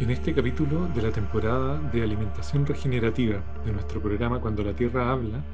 [0.00, 5.12] En este capítulo de la temporada de alimentación regenerativa de nuestro programa Cuando la Tierra
[5.12, 5.44] habla,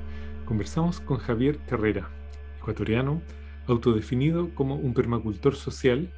[0.46, 2.08] conversamos con Javier Carrera,
[2.58, 3.20] ecuatoriano,
[3.66, 6.10] autodefinido como un permacultor social,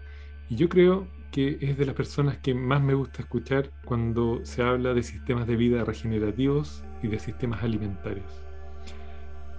[0.48, 4.62] y yo creo que es de las personas que más me gusta escuchar cuando se
[4.62, 8.32] habla de sistemas de vida regenerativos y de sistemas alimentarios.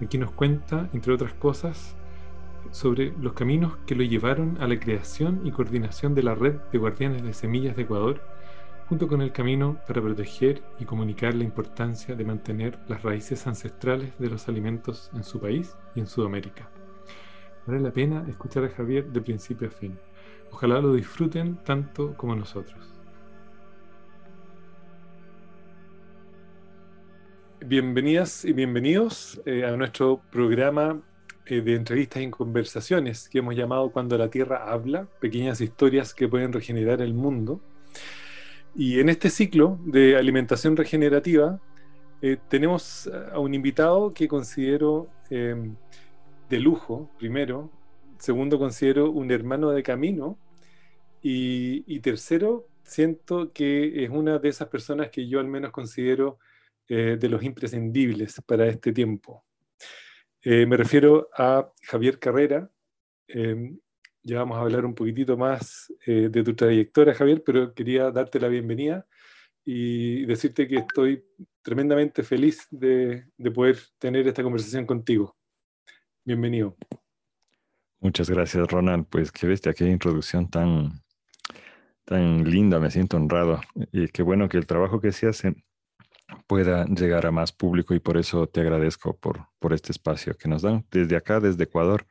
[0.00, 1.96] Aquí nos cuenta, entre otras cosas,
[2.70, 6.78] sobre los caminos que lo llevaron a la creación y coordinación de la red de
[6.78, 8.22] guardianes de semillas de Ecuador
[8.88, 14.18] junto con el camino para proteger y comunicar la importancia de mantener las raíces ancestrales
[14.18, 16.68] de los alimentos en su país y en Sudamérica.
[17.66, 19.98] Vale la pena escuchar a Javier de principio a fin.
[20.50, 22.94] Ojalá lo disfruten tanto como nosotros.
[27.66, 31.00] Bienvenidas y bienvenidos eh, a nuestro programa
[31.46, 36.28] eh, de entrevistas y conversaciones que hemos llamado Cuando la Tierra habla, pequeñas historias que
[36.28, 37.62] pueden regenerar el mundo.
[38.76, 41.60] Y en este ciclo de alimentación regenerativa
[42.20, 45.76] eh, tenemos a un invitado que considero em,
[46.48, 47.70] de lujo, primero.
[48.18, 50.38] Segundo, considero un hermano de camino.
[51.22, 56.38] Y, tercero, siento que es una de esas personas que yo al menos considero
[56.88, 59.44] eh, de los imprescindibles para este tiempo.
[60.42, 62.70] Eh, me refiero a Javier Carrera,
[63.28, 63.78] em,
[64.24, 68.40] ya vamos a hablar un poquitito más eh, de tu trayectoria, Javier, pero quería darte
[68.40, 69.06] la bienvenida
[69.64, 71.24] y decirte que estoy
[71.62, 75.36] tremendamente feliz de, poder tener esta conversación contigo.
[76.24, 76.76] Bienvenido.
[78.00, 79.06] Muchas gracias, Ronald.
[79.08, 81.02] Pues qué bestia, qué introducción tan,
[82.04, 83.60] tan linda, me siento honrado.
[83.92, 85.54] Y qué bueno que el trabajo que se hace
[86.46, 90.48] pueda llegar a más público y por eso te agradezco por, por este espacio que
[90.48, 92.06] nos dan desde acá, desde Ecuador.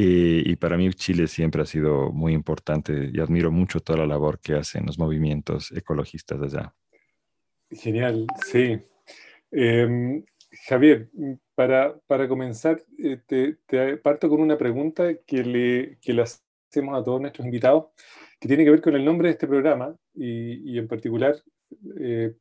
[0.00, 4.38] Y, para mí Chile siempre ha sido muy importante y admiro mucho toda la labor
[4.38, 6.72] que hacen los movimientos ecologistas allá.
[7.68, 8.78] Genial, sí.
[9.50, 10.24] Em,
[10.68, 11.10] Javier,
[11.56, 17.02] para, para comenzar, eh, te, parto con una pregunta que le, que le hacemos a
[17.02, 17.86] todos nuestros invitados,
[18.38, 21.34] que tiene que ver con el nombre de este programa y, y en particular
[21.98, 22.36] eh,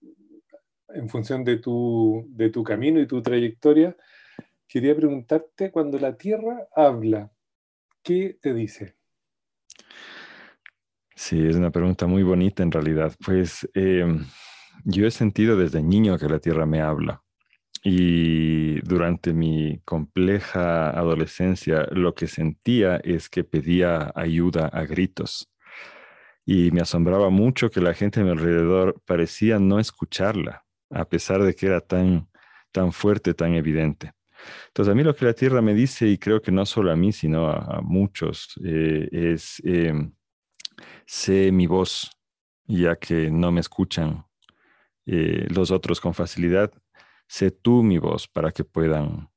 [0.90, 3.98] en función de tu, de tu camino y tu trayectoria.
[4.68, 7.32] Quería preguntarte, cuando la Tierra habla,
[8.08, 8.96] ¿qué te dice?
[11.14, 13.14] Sí, es una pregunta muy bonita en realidad.
[13.26, 14.26] Pues em,
[14.86, 17.22] yo he sentido desde niño que la tierra me habla.
[17.84, 25.52] Y durante mi compleja adolescencia lo que sentía es que pedía ayuda a gritos.
[26.46, 31.44] Y me asombraba mucho que la gente a mi alrededor parecía no escucharla, a pesar
[31.44, 32.30] de que era tan,
[32.72, 34.14] tan fuerte, tan evidente.
[34.68, 36.96] Entonces, a mí lo que la tierra me dice, y creo que no solo a
[36.96, 40.14] mí, sino a, muchos, eh, es, em,
[41.06, 42.12] sé mi voz,
[42.66, 44.26] ya que no me escuchan
[45.06, 46.72] eh, los otros con facilidad,
[47.28, 49.30] sé tú mi voz para que puedan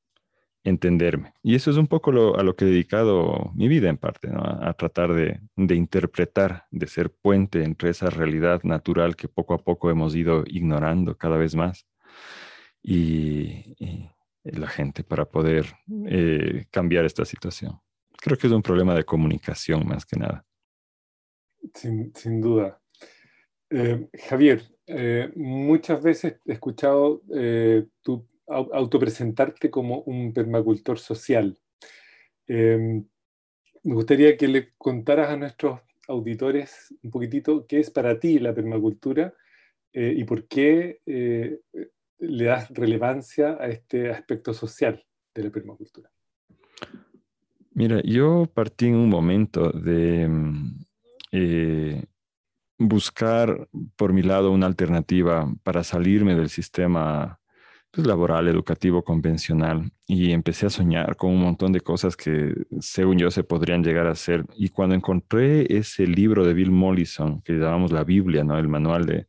[0.63, 1.33] entenderme.
[1.43, 4.73] Y eso es un poco a lo que he dedicado mi vida en parte, a,
[4.73, 5.39] tratar de,
[5.75, 11.17] interpretar, de ser puente entre esa realidad natural que poco a poco hemos ido ignorando
[11.17, 11.87] cada vez más
[12.83, 14.09] y
[14.43, 15.65] la gente para poder
[16.07, 17.79] eh, cambiar esta situación.
[18.17, 20.45] Creo que es un problema de comunicación más que nada.
[21.73, 22.81] Sin, duda.
[23.69, 27.21] Eh, Javier, eh, muchas veces he escuchado
[28.01, 31.57] tu autopresentarte como un permacultor social.
[32.47, 33.05] Em,
[33.83, 38.53] me gustaría que le contaras a nuestros auditores un poquitito qué es para ti la
[38.53, 39.33] permacultura
[39.93, 40.99] y por qué
[42.21, 45.03] le das relevancia a este aspecto social
[45.33, 46.09] de la permacultura?
[47.73, 50.85] Mira, yo partí en un momento de mm,
[51.31, 52.05] eh,
[52.77, 57.39] buscar por mi lado una alternativa para salirme del sistema
[57.89, 63.17] pues, laboral, educativo, convencional y empecé a soñar con un montón de cosas que según
[63.17, 64.45] yo se podrían llegar a hacer.
[64.55, 68.57] Y cuando encontré ese libro de Bill Mollison, que llamamos la Biblia, ¿no?
[68.59, 69.27] el manual de,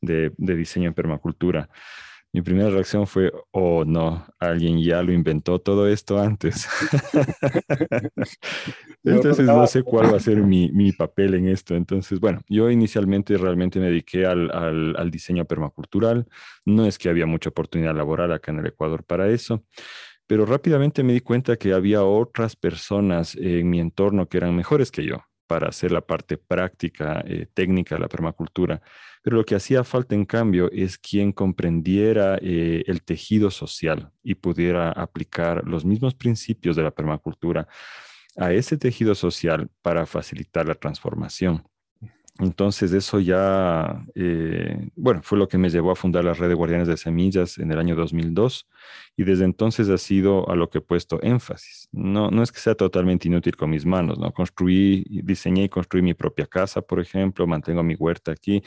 [0.00, 1.68] de diseño en permacultura,
[2.32, 6.66] mi primera reacción fue, oh no, alguien ya lo inventó todo esto antes.
[9.04, 11.74] Entonces no sé cuál va a ser mi, mi, papel en esto.
[11.74, 16.26] Entonces, bueno, yo inicialmente realmente me dediqué al, al, al, diseño permacultural.
[16.64, 19.64] No es que había mucha oportunidad laboral acá en el Ecuador para eso,
[20.26, 24.90] pero rápidamente me di cuenta que había otras personas en mi entorno que eran mejores
[24.90, 28.80] que yo para hacer la parte práctica, eh, técnica de la permacultura.
[29.22, 34.34] Pero lo que hacía falta, en cambio, es quien comprendiera eh, el tejido social y
[34.34, 37.68] pudiera aplicar los mismos principios de la permacultura
[38.36, 41.62] a ese tejido social para facilitar la transformación.
[42.38, 46.54] Entonces eso ya, eh, bueno, fue lo que me llevó a fundar la red de
[46.54, 48.68] guardianes de semillas en el año 2002
[49.16, 51.88] y desde entonces ha sido a lo que he puesto énfasis.
[51.92, 54.32] No, no es que sea totalmente inútil con mis manos, ¿no?
[54.32, 58.62] Construí, diseñé y construí mi propia casa, por ejemplo, mantengo mi huerta aquí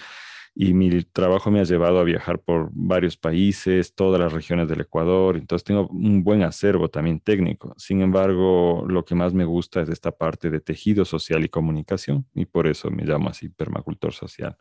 [0.57, 4.81] y mi trabajo me ha llevado a viajar por varios países, todas las regiones del
[4.81, 7.75] Ecuador, entonces tengo un buen acervo también técnico.
[7.77, 12.25] Sin embargo, lo que más me gusta es esta parte de tejido social y comunicación
[12.33, 14.55] y por eso me llamo así permacultor social.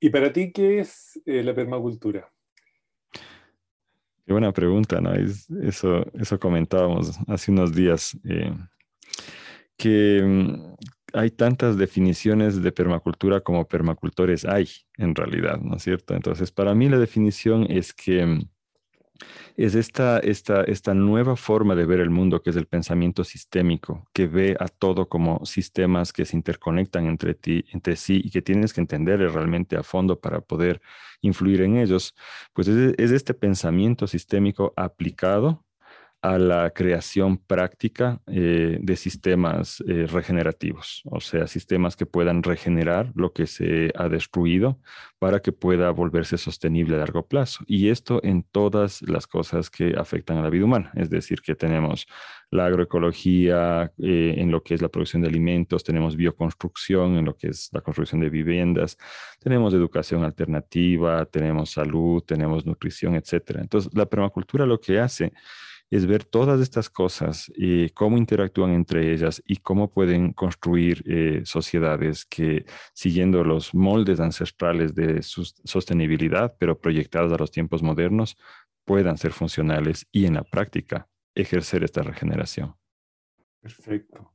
[0.00, 2.28] ¿Y para ti qué es eh, la permacultura?
[4.26, 5.12] Qué buena pregunta, ¿no?
[5.14, 8.52] eso, eso comentábamos hace unos días, eh,
[9.76, 10.74] que mm,
[11.14, 16.14] hay tantas definiciones de permacultura como permacultores hay en realidad, ¿no es cierto?
[16.14, 18.48] Entonces, para mí la definición es que mm,
[19.56, 24.08] es esta, esta, esta nueva forma de ver el mundo que es el pensamiento sistémico,
[24.12, 28.42] que ve a todo como sistemas que se interconectan entre, ti, entre sí y que
[28.42, 30.80] tienes que entender realmente a fondo para poder
[31.20, 32.14] influir en ellos,
[32.52, 35.64] pues es, es este pensamiento sistémico aplicado
[36.22, 43.10] a la creación práctica eh, de sistemas eh, regenerativos, o sea, sistemas que puedan regenerar
[43.16, 44.78] lo que se ha destruido
[45.18, 47.64] para que pueda volverse sostenible a largo plazo.
[47.66, 51.56] Y esto en todas las cosas que afectan a la vida humana, es decir, que
[51.56, 52.06] tenemos
[52.52, 57.34] la agroecología eh, en lo que es la producción de alimentos, tenemos bioconstrucción en lo
[57.36, 58.96] que es la construcción de viviendas,
[59.40, 63.58] tenemos educación alternativa, tenemos salud, tenemos nutrición, etc.
[63.58, 65.32] Entonces, la permacultura lo que hace
[65.92, 71.42] es ver todas estas cosas y cómo interactúan entre ellas y cómo pueden construir eh,
[71.44, 78.38] sociedades que, siguiendo los moldes ancestrales de su sostenibilidad, pero proyectadas a los tiempos modernos,
[78.86, 82.74] puedan ser funcionales y en la práctica ejercer esta regeneración.
[83.60, 84.32] Perfecto.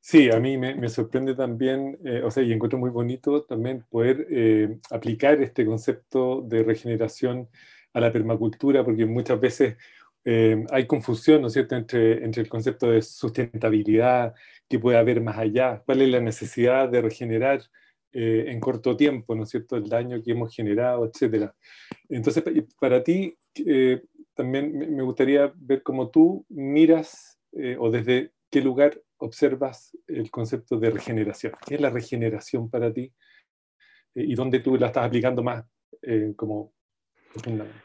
[0.00, 4.26] Sí, a mí me, sorprende también, eh, o sea, y encuentro muy bonito también poder
[4.28, 7.48] eh, aplicar este concepto de regeneración
[7.94, 9.76] a la permacultura, porque muchas veces
[10.24, 14.34] eh, hay confusión, ¿no es cierto?, entre, entre el concepto de sustentabilidad
[14.68, 17.62] que puede haber más allá, cuál es la necesidad de regenerar
[18.12, 21.54] eh, en corto tiempo, ¿no es cierto?, el daño que hemos generado, etcétera.
[22.08, 22.42] Entonces,
[22.80, 23.36] para ti,
[23.66, 24.02] eh,
[24.34, 27.38] también me gustaría ver cómo tú miras
[27.78, 31.52] o desde qué lugar observas el concepto de regeneración.
[31.64, 33.12] ¿Qué es la regeneración para ti?
[34.12, 35.64] ¿Y dónde tú la estás aplicando más
[36.34, 36.72] como
[37.32, 37.78] profundamente?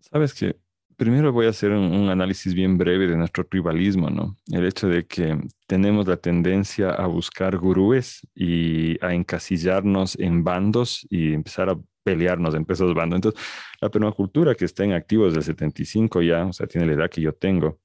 [0.00, 0.56] Sabes que
[0.96, 4.36] Primero voy a hacer un, análisis bien breve de nuestro tribalismo, ¿no?
[4.50, 11.06] El hecho de que tenemos la tendencia a buscar gurúes y a encasillarnos en bandos
[11.08, 13.16] y empezar a pelearnos entre esos bandos.
[13.16, 13.40] Entonces,
[13.80, 17.10] la permacultura que está en activo desde el 75 ya, o sea, tiene la edad
[17.10, 17.78] que yo tengo,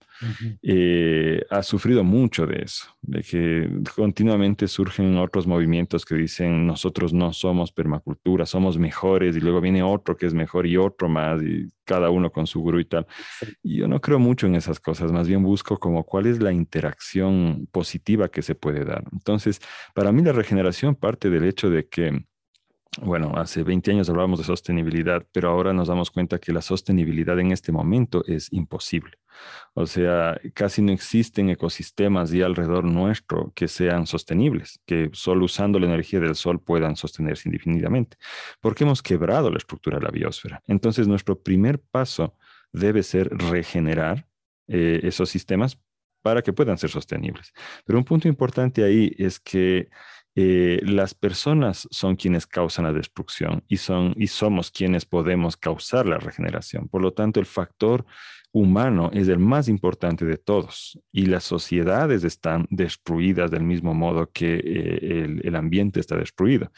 [0.63, 7.13] eh, ha sufrido mucho de eso, de que continuamente surgen otros movimientos que dicen nosotros
[7.13, 11.41] no somos permacultura, somos mejores y luego viene otro que es mejor y otro más
[11.43, 13.05] y cada uno con su gurú y tal.
[13.61, 16.51] Y yo no creo mucho en esas cosas, más bien busco como cuál es la
[16.51, 19.03] interacción positiva que se puede dar.
[19.11, 19.61] Entonces,
[19.93, 22.25] para mí la regeneración parte del hecho de que
[23.01, 27.39] bueno, hace 20 años hablábamos de sostenibilidad, pero ahora nos damos cuenta que la sostenibilidad
[27.39, 29.17] en este momento es imposible.
[29.73, 35.79] O sea, casi no existen ecosistemas y alrededor nuestro que sean sostenibles, que solo usando
[35.79, 38.17] la energía del sol puedan sostenerse indefinidamente,
[38.61, 40.63] porque hemos quebrado la estructura de la biosfera.
[40.67, 42.35] Entonces, nuestro primer paso
[42.71, 44.27] debe ser regenerar
[44.67, 45.79] eh, esos sistemas
[46.21, 47.53] para que puedan ser sostenibles.
[47.85, 49.89] Pero un punto importante ahí es que
[50.39, 56.05] eh, las personas son quienes causan la destrucción y, son, y somos quienes podemos causar
[56.05, 56.87] la regeneración.
[56.89, 58.05] Por lo tanto, el factor
[58.51, 64.29] humano es el más importante de todos y las sociedades están destruidas del mismo modo
[64.31, 66.71] que eh, el, ambiente está destruido.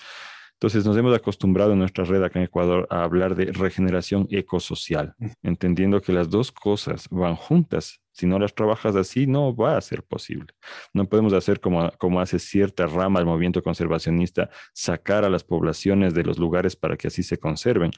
[0.59, 5.15] Entonces nos hemos acostumbrado en nuestra red acá en Ecuador a hablar de regeneración ecosocial,
[5.41, 8.01] entendiendo que las dos cosas van juntas.
[8.11, 10.47] Si no las trabajas así, no va a ser posible.
[10.93, 16.13] No podemos hacer como, como hace cierta rama del movimiento conservacionista, sacar a las poblaciones
[16.13, 17.91] de los lugares para que así se conserven.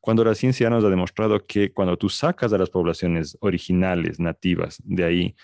[0.00, 4.80] Cuando la ciencia nos ha demostrado que cuando tú sacas a las poblaciones originales, nativas,
[4.82, 5.36] de ahí,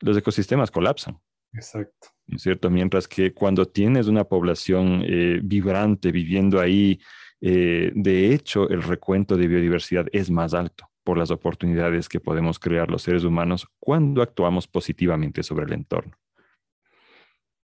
[0.00, 1.18] los ecosistemas colapsan.
[1.54, 2.17] Exacto.
[2.32, 2.70] ¿Es cierto?
[2.70, 7.00] Mientras que cuando tienes una población eh, vibrante viviendo ahí,
[7.40, 12.58] eh, de hecho, el recuento de biodiversidad es más alto por las oportunidades que podemos
[12.58, 16.12] crear los seres humanos cuando actuamos positivamente sobre el entorno.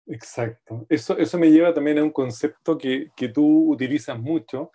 [0.06, 0.86] Exacto.
[0.88, 4.70] Eso, eso me lleva también a un concepto que, que tú utilizas mucho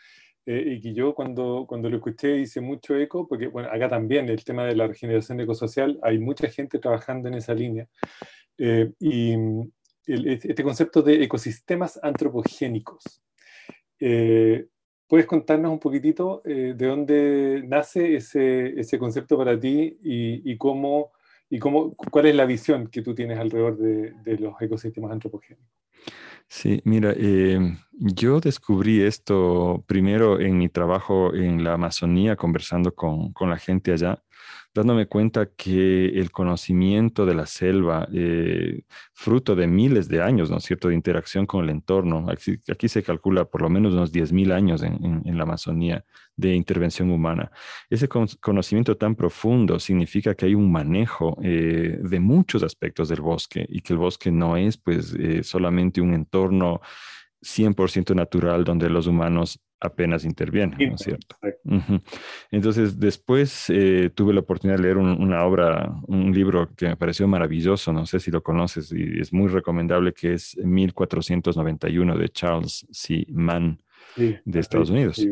[0.46, 4.30] eh, y que yo cuando, cuando lo escuché hice mucho eco, porque bueno, acá también
[4.30, 7.88] el tema de la regeneración ecosocial, hay mucha gente trabajando en esa línea.
[9.00, 9.36] y
[10.10, 13.22] este concepto de ecosistemas antropogénicos.
[14.00, 14.68] Eh,
[15.08, 20.58] ¿Puedes contarnos un poquitito eh, de dónde nace ese, ese concepto para ti y, y,
[20.58, 21.12] cómo,
[21.50, 25.68] y cómo, cuál es la visión que tú tienes alrededor de, los ecosistemas antropogénicos?
[26.48, 27.60] Sí, mira, eh,
[27.92, 33.92] yo descubrí esto primero en mi trabajo en la Amazonía, conversando con, con la gente
[33.92, 34.24] allá
[34.74, 38.84] dándome cuenta que el conocimiento de la selva, eh,
[39.14, 43.04] fruto de miles de años, ¿no es cierto?, de interacción con el entorno, aquí, se
[43.04, 47.52] calcula por lo menos unos 10.000 años en, la Amazonía de intervención humana.
[47.90, 53.66] Ese conocimiento tan profundo significa que hay un manejo eh, de muchos aspectos del bosque
[53.70, 56.82] y que el bosque no es pues eh, solamente un entorno
[57.42, 61.36] 100% natural donde los humanos apenas intervienen, ¿no es cierto?
[62.52, 67.28] Entonces, después eh, tuve la oportunidad de leer una obra, un libro que me pareció
[67.28, 72.88] maravilloso, no sé si lo conoces y es muy recomendable, que es 1491 de Charles
[72.92, 73.26] C.
[73.30, 73.82] Mann
[74.16, 75.26] de Estados Unidos.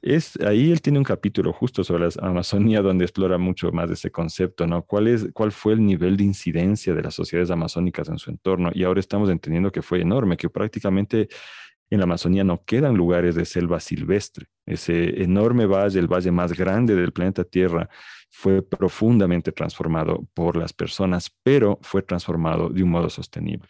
[0.00, 3.94] Es, ahí él tiene un capítulo justo sobre la Amazonía donde explora mucho más de
[3.94, 4.82] ese concepto, ¿no?
[4.82, 8.70] ¿Cuál, es, ¿Cuál fue el nivel de incidencia de las sociedades amazónicas en su entorno?
[8.72, 11.28] Y ahora estamos entendiendo que fue enorme, que prácticamente
[11.90, 14.46] en la Amazonía no quedan lugares de selva silvestre.
[14.66, 17.88] Ese enorme valle, el valle más grande del planeta Tierra,
[18.30, 23.68] fue profundamente transformado por las personas, pero fue transformado de un modo sostenible.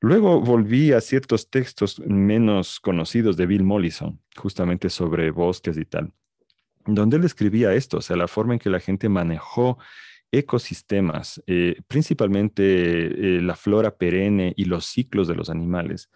[0.00, 6.12] Luego volví a ciertos textos menos conocidos de Bill Mollison, justamente sobre bosques y tal,
[6.86, 9.78] donde él escribía esto, o sea, la forma en que la gente manejó
[10.32, 16.08] ecosistemas, eh, principalmente eh, la flora perenne y los ciclos de los animales,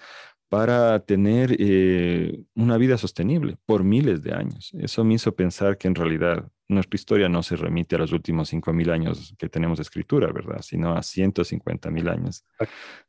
[0.54, 4.70] para tener eh, una vida sostenible por miles de años.
[4.78, 8.52] Eso me hizo pensar que en realidad nuestra historia no se remite a los últimos
[8.52, 10.62] 5.000 años que tenemos de escritura, ¿verdad?
[10.62, 12.44] Sino a 150.000 años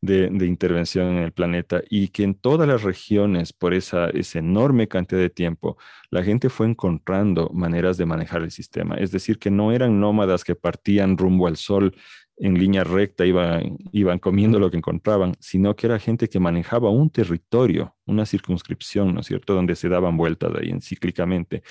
[0.02, 4.88] de, intervención en el planeta y que en todas las regiones, por esa, esa enorme
[4.88, 5.78] cantidad de tiempo,
[6.10, 8.96] la gente fue encontrando maneras de manejar el sistema.
[8.96, 11.96] Es decir, que no eran nómadas que partían rumbo al sol
[12.38, 16.90] en línea recta iban, iban comiendo lo que encontraban, sino que era gente que manejaba
[16.90, 21.64] un territorio, una circunscripción, ¿no es cierto?, donde se daban vueltas ahí encíclicamente.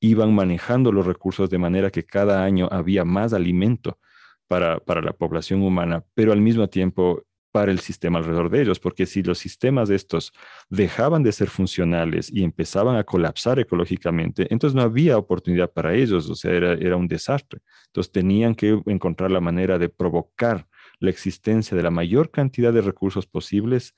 [0.00, 3.98] Iban manejando los recursos de manera que cada año había más alimento
[4.46, 8.80] para, para la población humana, pero al mismo tiempo para el sistema alrededor de ellos,
[8.80, 10.32] porque si los sistemas de estos
[10.70, 16.28] dejaban de ser funcionales y empezaban a colapsar ecológicamente, entonces no había oportunidad para ellos,
[16.30, 17.60] o sea, era, era un desastre.
[17.86, 20.66] Entonces tenían que encontrar la manera de provocar
[20.98, 23.94] la existencia de la mayor cantidad de recursos posibles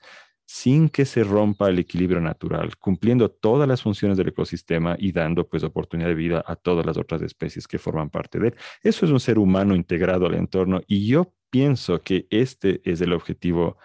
[0.47, 5.47] sin que se rompa el equilibrio natural, cumpliendo todas las funciones del ecosistema y dando
[5.47, 8.55] pues oportunidad de vida a todas las otras especies que forman parte de él.
[8.83, 13.13] Eso es un ser humano integrado al entorno y yo pienso que este es el
[13.13, 13.77] objetivo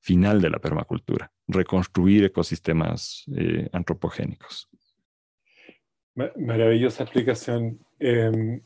[0.00, 4.68] final de la permacultura, reconstruir ecosistemas eh, antropogénicos.
[6.14, 7.78] Maravillosa explicación.
[7.98, 8.60] Em,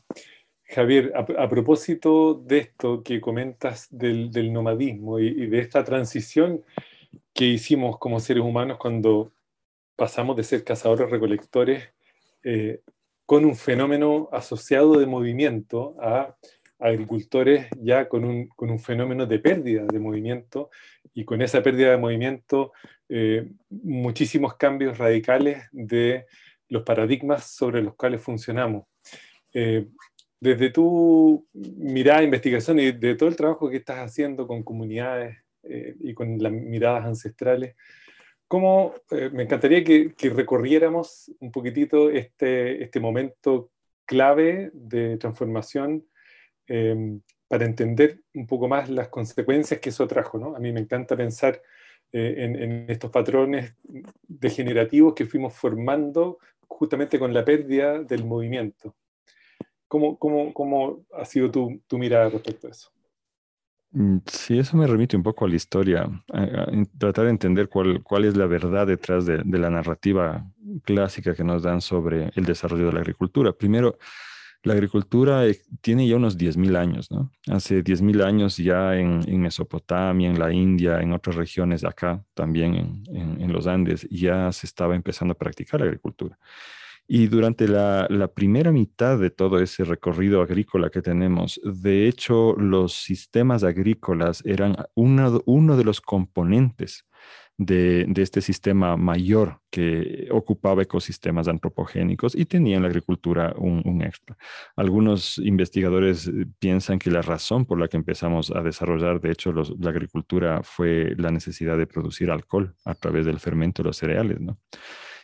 [0.65, 6.61] Javier, a, propósito de esto que comentas del, nomadismo y, de esta transición
[7.33, 9.31] que hicimos como seres humanos cuando
[9.95, 11.87] pasamos de ser cazadores recolectores
[12.43, 12.81] eh,
[13.25, 16.35] con un fenómeno asociado de movimiento a
[16.81, 20.69] agricultores ya con un, con un, fenómeno de pérdida de movimiento
[21.13, 22.73] y con esa pérdida de movimiento
[23.07, 26.25] eh, muchísimos cambios radicales de
[26.69, 28.85] los paradigmas sobre los cuales funcionamos.
[29.53, 29.87] Eh,
[30.39, 35.95] desde tu mirada, investigación y de todo el trabajo que estás haciendo con comunidades eh,
[35.99, 37.75] y con las miradas ancestrales,
[38.47, 38.95] ¿cómo,
[39.33, 43.69] me encantaría que, que, recorriéramos un poquitito este, este momento
[44.05, 46.05] clave de transformación
[46.73, 50.37] Em, para entender un poco más las consecuencias que eso trajo.
[50.37, 50.55] ¿no?
[50.55, 51.61] A mí me encanta pensar
[52.13, 53.75] eh, en, estos patrones
[54.25, 58.95] degenerativos que fuimos formando justamente con la pérdida del movimiento.
[59.89, 62.89] ¿Cómo, cómo, cómo ha sido tu, tu, mirada respecto a eso?
[63.91, 68.01] Mm, sí, eso me remite un poco a la historia, a, tratar de entender cuál,
[68.01, 70.49] cuál, es la verdad detrás de, de la narrativa
[70.85, 73.51] clásica que nos dan sobre el desarrollo de la agricultura.
[73.51, 73.97] Primero,
[74.63, 77.31] la agricultura eh, tiene ya unos 10.000 años, ¿no?
[77.47, 83.51] Hace 10.000 años ya en, Mesopotamia, en la India, en otras regiones acá, también en,
[83.51, 86.37] los Andes, ya se estaba empezando a practicar la agricultura.
[87.07, 92.93] Y durante la, primera mitad de todo ese recorrido agrícola que tenemos, de hecho, los
[92.93, 97.05] sistemas agrícolas eran uno de los componentes
[97.57, 104.37] de, este sistema mayor que ocupaba ecosistemas antropogénicos y tenía en la agricultura un, extra.
[104.75, 109.53] Algunos investigadores eh, piensan que la razón por la que empezamos a desarrollar, de hecho,
[109.53, 114.39] la agricultura fue la necesidad de producir alcohol a través del fermento de los cereales.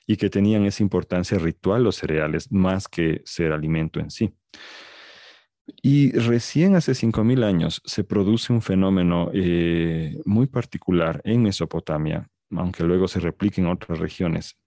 [0.06, 4.34] Y que tenían esa importancia ritual los cereales más que ser alimento en sí.
[5.82, 12.84] Y recién hace 5.000 años se produce un fenómeno eh, muy particular en Mesopotamia, aunque
[12.84, 14.58] luego se replique en otras regiones,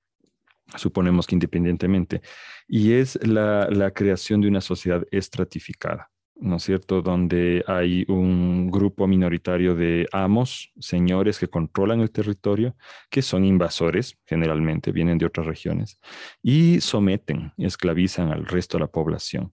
[0.77, 2.21] suponemos que independientemente,
[2.69, 6.10] y es la creación de una sociedad estratificada.
[6.41, 12.75] ¿No es cierto?, donde hay un grupo minoritario de amos, señores que controlan el territorio,
[13.11, 15.99] que son invasores, generalmente vienen de otras regiones,
[16.43, 19.53] y someten, esclavizan al resto de la población.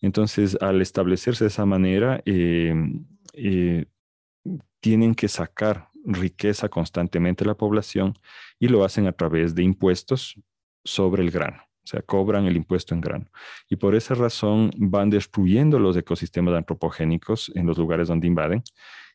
[0.00, 2.74] Entonces, al establecerse de esa manera, eh,
[3.34, 3.86] eh,
[4.80, 8.14] tienen que sacar riqueza constantemente de la población
[8.58, 10.40] y lo hacen a través de impuestos
[10.84, 11.67] sobre el grano.
[11.88, 13.30] O sea, cobran el impuesto en grano.
[13.70, 18.62] Y por esa razón van destruyendo los ecosistemas antropogénicos en los lugares donde invaden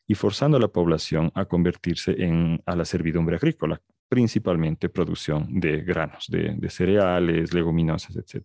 [0.08, 5.82] y forzando a la población a convertirse en, a la servidumbre agrícola, principalmente producción de
[5.82, 8.44] granos, de, cereales, leguminosas, etc.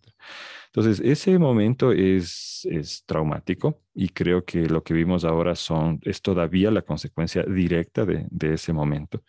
[0.66, 6.22] Entonces, ese momento es, es traumático y creo que lo que vimos ahora son, es
[6.22, 9.24] todavía la consecuencia directa de, de ese momento.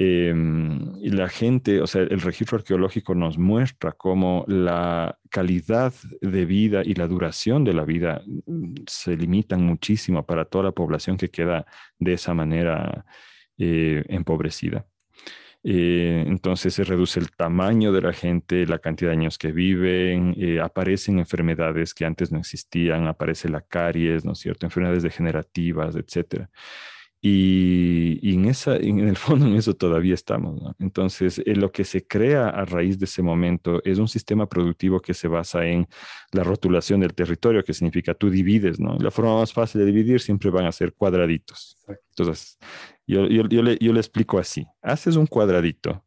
[0.00, 6.44] Em, y la gente, o sea, el registro arqueológico nos muestra cómo la calidad de
[6.44, 11.16] vida y la duración de la vida mm, se limitan muchísimo para toda la población
[11.16, 11.66] que queda
[11.98, 13.06] de esa manera
[13.58, 14.86] eh, empobrecida.
[15.64, 20.36] Eh, entonces se reduce el tamaño de la gente, la cantidad de años que viven,
[20.38, 24.66] eh, aparecen enfermedades que antes no existían, aparece la caries, ¿no es cierto?
[24.66, 26.48] Enfermedades degenerativas, etcétera.
[27.20, 30.60] Y, en, esa, en el fondo en eso todavía estamos.
[30.78, 35.00] Entonces, eh, lo que se crea a raíz de ese momento es un sistema productivo
[35.00, 35.88] que se basa en
[36.32, 38.96] la rotulación del territorio, que significa tú divides, ¿no?
[38.98, 41.76] la forma más fácil de dividir siempre van a ser cuadraditos.
[42.10, 42.58] Entonces,
[43.06, 44.66] yo, yo, yo, le, yo le explico así.
[44.80, 46.04] Haces un cuadradito,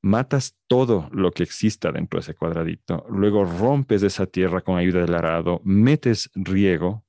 [0.00, 5.00] matas todo lo que exista dentro de ese cuadradito, luego rompes esa tierra con ayuda
[5.02, 7.04] del arado, metes riego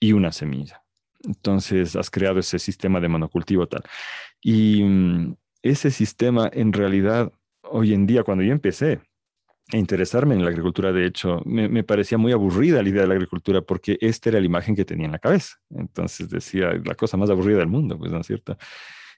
[0.00, 0.81] y una semilla
[1.24, 3.82] entonces has creado ese sistema de monocultivo tal.
[4.40, 7.32] Y mm, ese sistema en realidad,
[7.62, 9.00] hoy en día, cuando yo empecé
[9.72, 13.14] a interesarme en la agricultura, de hecho, me, parecía muy aburrida la idea de la
[13.14, 15.56] agricultura porque esta era la imagen que tenía en la cabeza.
[15.70, 18.56] Entonces decía, la cosa más aburrida del mundo, pues no es cierto.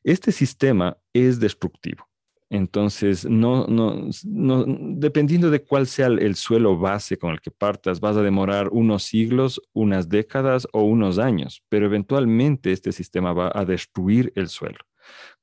[0.02, 2.06] Este sistema es destructivo.
[2.54, 7.98] Entonces, no, no, no, dependiendo de cuál sea el, suelo base con el que partas,
[7.98, 13.50] vas a demorar unos siglos, unas décadas o unos años, pero eventualmente este sistema va
[13.52, 14.78] a destruir el suelo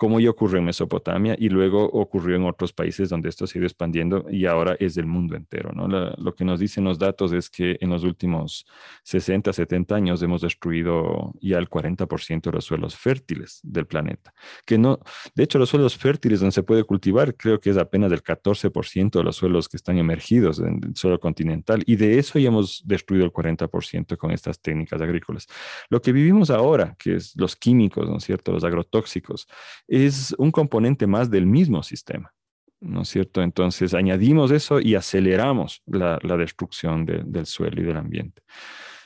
[0.01, 3.59] como ya ocurrió en Mesopotamia y luego ocurrió en otros países donde esto se ha
[3.59, 5.73] ido expandiendo y ahora es del mundo entero.
[5.75, 5.87] ¿no?
[5.87, 8.65] lo que nos dicen los datos es que en los últimos
[9.03, 14.33] 60, 70 años hemos destruido ya el 40% de los suelos fértiles del planeta.
[14.65, 14.97] Que no,
[15.35, 19.11] de hecho, los suelos fértiles donde se puede cultivar creo que es apenas del 14%
[19.11, 22.81] de los suelos que están emergidos en el suelo continental y de eso ya hemos
[22.87, 25.45] destruido el 40% con estas técnicas agrícolas.
[25.91, 28.51] Lo que vivimos ahora, que es los químicos, ¿no es cierto?
[28.51, 29.47] Los agrotóxicos,
[29.91, 32.33] es un componente más del mismo sistema,
[32.79, 33.41] ¿no es cierto?
[33.41, 38.41] Entonces añadimos eso y aceleramos la, destrucción del suelo y del ambiente.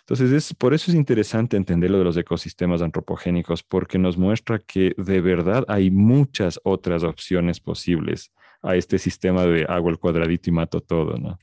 [0.02, 4.60] Entonces, es, por eso es interesante entender lo de los ecosistemas antropogénicos, porque nos muestra
[4.60, 10.52] que de verdad hay muchas otras opciones posibles a este sistema de hago el cuadradito
[10.52, 11.40] y mato todo, ¿no?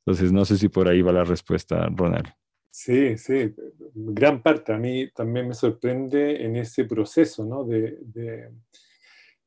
[0.00, 2.28] Entonces, no sé si por ahí va la respuesta, Ronald.
[2.76, 3.54] Sí, sí,
[3.94, 4.72] gran parte.
[4.72, 7.62] A mí también me sorprende en ese proceso, ¿no?
[7.64, 8.50] De,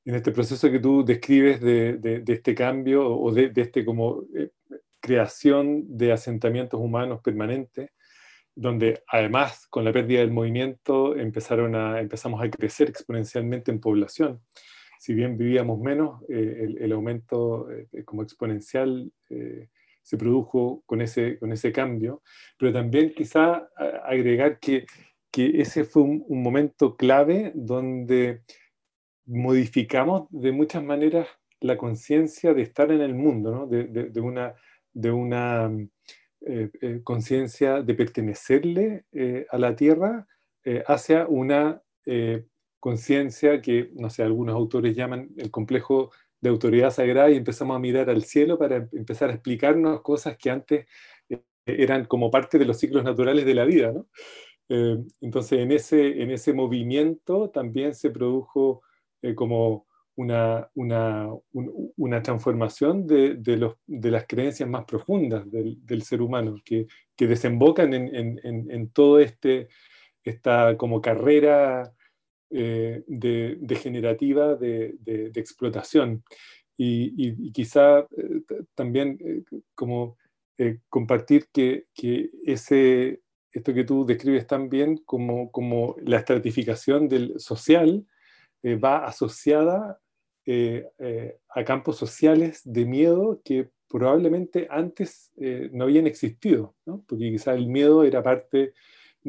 [0.06, 4.52] en este proceso que tú describes de, este cambio o de, este como eh,
[5.02, 7.90] creación de asentamientos humanos permanentes,
[8.56, 14.42] donde además con la pérdida del movimiento empezaron a, empezamos a crecer exponencialmente en población.
[15.00, 17.68] si bien vivíamos menos, el, aumento
[18.06, 19.12] como exponencial
[20.08, 22.22] se produjo con ese, con ese cambio,
[22.58, 23.68] pero también quizá
[24.06, 24.86] agregar que,
[25.30, 28.42] que ese fue un, momento clave donde
[29.26, 31.28] modificamos de muchas maneras
[31.60, 33.68] la conciencia de estar en el mundo, ¿no?
[33.68, 34.56] de, de, una,
[34.94, 35.70] de una
[36.46, 40.26] eh, eh, conciencia de pertenecerle eh, a la tierra
[40.86, 41.82] hacia una
[42.80, 47.80] conciencia que, no sé, algunos autores llaman el complejo de autoridad sagrada y empezamos a
[47.80, 50.86] mirar al cielo para empezar a explicarnos cosas que antes
[51.30, 53.92] eh, eran como parte de los ciclos naturales de la vida.
[53.92, 54.08] ¿no?
[54.70, 58.84] Eh, entonces, en ese, en ese movimiento también se produjo
[59.22, 61.30] eh, como una, una,
[61.96, 67.94] una transformación de, los, de, las creencias más profundas del, ser humano, que, que desembocan
[67.94, 69.68] en, en, en, todo este,
[70.24, 71.94] esta como carrera
[72.50, 76.24] eh, de, degenerativa de, explotación.
[76.78, 78.42] Y, quizá eh,
[78.74, 79.44] también eh,
[79.76, 80.18] como
[80.90, 81.86] compartir que,
[82.46, 88.06] ese, esto que tú describes tan bien como, como la estratificación del social
[88.64, 90.00] va asociada
[91.50, 95.32] a campos sociales de miedo que probablemente antes
[95.72, 96.76] no habían existido,
[97.08, 98.74] porque quizá el miedo era parte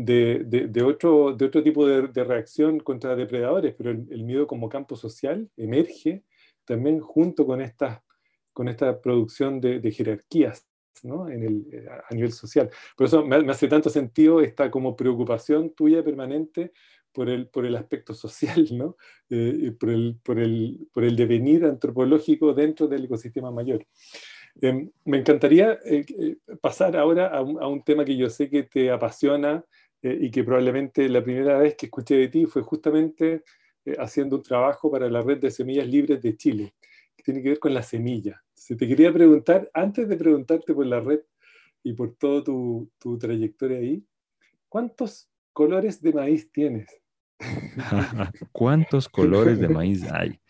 [0.04, 5.50] de, otro, de otro tipo de, reacción contra depredadores, pero el, miedo como campo social
[5.56, 6.22] emerge
[6.64, 8.04] también junto con esta,
[8.52, 10.68] con esta producción de, jerarquías
[11.02, 11.28] ¿no?
[11.28, 12.70] en el, eh, a nivel social.
[12.96, 16.72] Por eso me, hace tanto sentido esta como preocupación tuya permanente
[17.12, 18.96] por el, por el aspecto social, ¿no?
[19.30, 23.84] Eh, por, el, por, el, por el devenir antropológico dentro del ecosistema mayor.
[24.60, 29.64] Em, me encantaría eh, pasar ahora a un, tema que yo sé que te apasiona
[30.02, 33.42] eh, y que probablemente la primera vez que escuché de ti fue justamente
[33.84, 36.74] eh, haciendo un trabajo para la red de semillas libres de Chile,
[37.16, 38.42] que tiene que ver con la semilla.
[38.54, 41.20] Se te quería preguntar, antes de preguntarte por la red
[41.82, 44.04] y por toda tu, tu trayectoria ahí,
[44.68, 46.88] ¿cuántos colores de maíz tienes?
[48.52, 50.40] ¿Cuántos colores de maíz hay?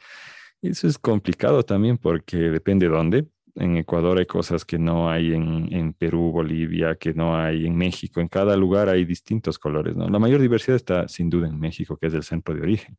[0.61, 3.27] Eso es complicado también porque depende de dónde
[3.59, 8.21] en Ecuador hay cosas que no hay en, Perú, Bolivia, que no hay en México.
[8.21, 9.97] En cada lugar hay distintos colores.
[9.97, 10.09] ¿no?
[10.09, 12.97] La mayor diversidad está sin duda en México, que es el centro de origen.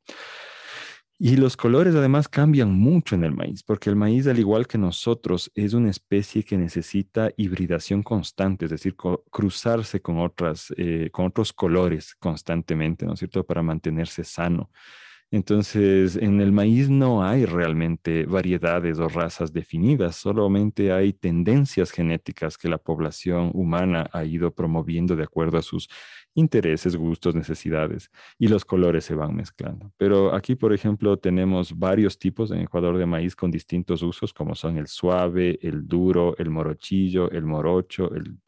[1.22, 4.78] Y los colores además cambian mucho en el maíz, porque el maíz, al igual que
[4.78, 11.26] nosotros, es una especie que necesita hibridación constante, es decir, cruzarse con, otras, eh, con
[11.26, 14.72] otros colores constantemente, ¿no es cierto?, para mantenerse sano.
[15.32, 22.58] Entonces, en el maíz no hay realmente variedades o razas definidas, solamente hay tendencias genéticas
[22.58, 25.88] que la población humana ha ido promoviendo de acuerdo a sus
[26.34, 29.92] intereses, gustos, necesidades, y los colores se van mezclando.
[29.98, 34.56] Pero aquí, por ejemplo, tenemos varios tipos en Ecuador de maíz con distintos usos, como
[34.56, 38.40] son el suave, el duro, el morochillo, el morocho, el,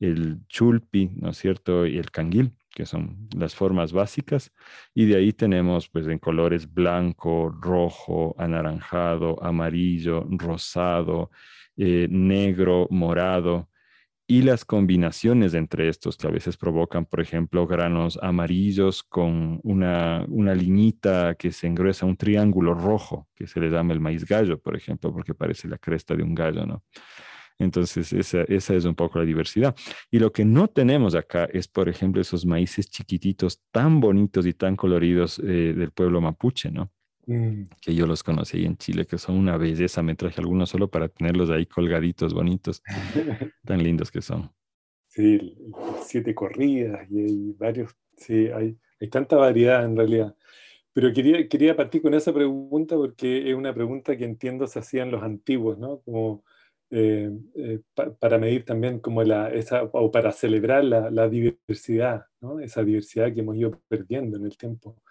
[0.00, 1.86] el chulpi, ¿no es cierto?
[1.86, 4.52] Y el canguil que son las formas básicas,
[4.94, 11.32] y de ahí tenemos pues en colores blanco, rojo, anaranjado, amarillo, rosado,
[11.76, 13.68] eh, negro, morado,
[14.28, 20.24] y las combinaciones entre estos que a veces provocan, por ejemplo, granos amarillos con una,
[20.28, 24.60] una liñita que se engruesa, un triángulo rojo, que se le llama el maíz gallo,
[24.60, 26.84] por ejemplo, porque parece la cresta de un gallo, ¿no?
[27.58, 29.74] Entonces, esa, es un poco la diversidad.
[30.10, 34.54] Y lo que no tenemos acá es, por ejemplo, esos maíces chiquititos tan bonitos y
[34.54, 36.92] tan coloridos eh, del pueblo mapuche, ¿no?
[37.26, 37.64] Mm.
[37.82, 40.02] Que yo los conocí en Chile, que son una belleza.
[40.02, 42.82] Me traje algunos solo para tenerlos ahí colgaditos, bonitos,
[43.64, 44.50] tan lindos que son.
[45.08, 45.56] Sí,
[46.02, 50.36] siete corridas y hay varios, sí, hay, hay tanta variedad en realidad.
[50.92, 55.10] Pero quería, quería partir con esa pregunta porque es una pregunta que entiendo se hacían
[55.10, 56.00] los antiguos, ¿no?
[56.00, 56.44] Como
[56.90, 57.80] eh, eh,
[58.18, 62.60] para medir también como la, esa, o para celebrar la, diversidad, ¿no?
[62.60, 65.02] esa diversidad que hemos ido perdiendo en el tiempo.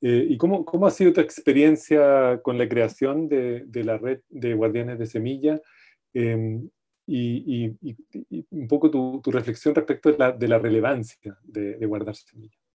[0.00, 4.20] Eh, ¿Y cómo, cómo, ha sido tu experiencia con la creación de, de la red
[4.28, 5.60] de guardianes de semilla?
[6.12, 6.68] Em,
[7.06, 7.74] y,
[8.50, 12.67] un poco tu, reflexión respecto de la, de la relevancia de, de guardar semillas.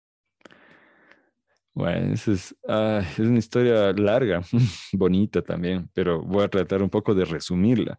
[1.74, 4.42] Bueno, es, ah, es una historia larga,
[4.94, 7.98] bonita también, pero voy a tratar un poco de resumirla.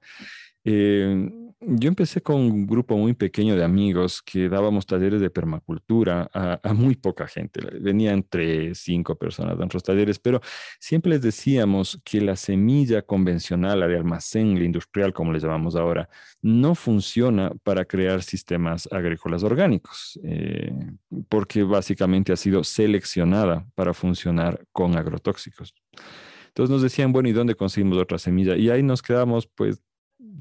[0.64, 1.30] Eh,
[1.66, 6.72] yo empecé con un grupo muy pequeño de amigos que dábamos talleres de permacultura a,
[6.72, 7.60] muy poca gente.
[7.80, 10.40] Venía entre cinco personas de nuestros talleres, pero
[10.80, 15.76] siempre les decíamos que la semilla convencional, la de almacén, la industrial, como le llamamos
[15.76, 16.08] ahora,
[16.40, 20.72] no funciona para crear sistemas agrícolas orgánicos, eh,
[21.28, 25.74] porque básicamente ha sido seleccionada para funcionar con agrotóxicos.
[26.48, 28.56] Entonces nos decían, bueno, ¿y dónde conseguimos otra semilla?
[28.56, 29.82] Y ahí nos quedamos pues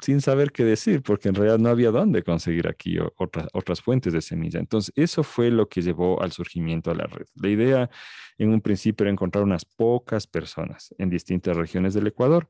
[0.02, 4.14] sin saber qué decir, porque en realidad no había dónde conseguir aquí otras, otras fuentes
[4.14, 4.60] de semilla.
[4.60, 7.26] Entonces, eso fue lo que llevó al surgimiento de la red.
[7.36, 7.90] La idea
[8.38, 12.50] en un principio era encontrar unas pocas personas en distintas regiones del Ecuador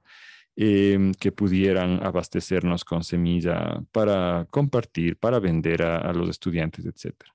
[0.56, 7.34] em, que pudieran abastecernos con semilla para compartir, para vender a, a los estudiantes, etcétera.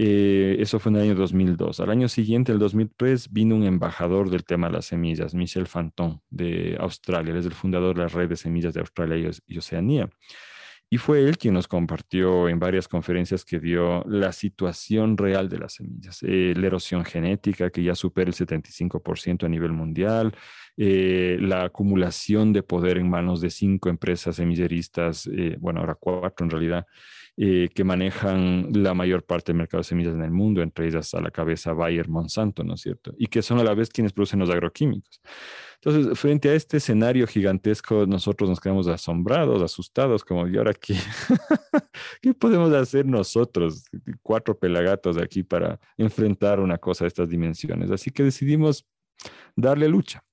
[0.00, 1.80] Eh, eso fue en el año 2002.
[1.80, 6.22] Al año siguiente, el 2003, vino un embajador del tema de las semillas, Michel Fanton,
[6.30, 7.32] de Australia.
[7.32, 10.08] Él es el fundador de la red de semillas de Australia y Oceanía.
[10.88, 15.58] Y fue él quien nos compartió en varias conferencias que dio la situación real de
[15.58, 20.32] las semillas, eh, la erosión genética que ya supera el 75% a nivel mundial,
[20.76, 26.50] eh, la acumulación de poder en manos de cinco empresas semilleristas, bueno, ahora cuatro en
[26.50, 26.86] realidad,
[27.40, 31.14] eh, que manejan la mayor parte del mercado de semillas en el mundo, entre ellas
[31.14, 33.14] a la cabeza Bayer, Monsanto, ¿no es cierto?
[33.16, 35.20] Y que son a la vez quienes producen los agroquímicos.
[35.80, 40.96] Entonces, frente a este escenario gigantesco, nosotros nos quedamos asombrados, asustados, como, ¿y ahora qué?
[42.20, 43.84] ¿Qué podemos hacer nosotros,
[44.20, 47.92] cuatro pelagatos de aquí, para enfrentar una cosa de estas dimensiones?
[47.92, 48.84] Así que decidimos
[49.54, 50.24] darle lucha.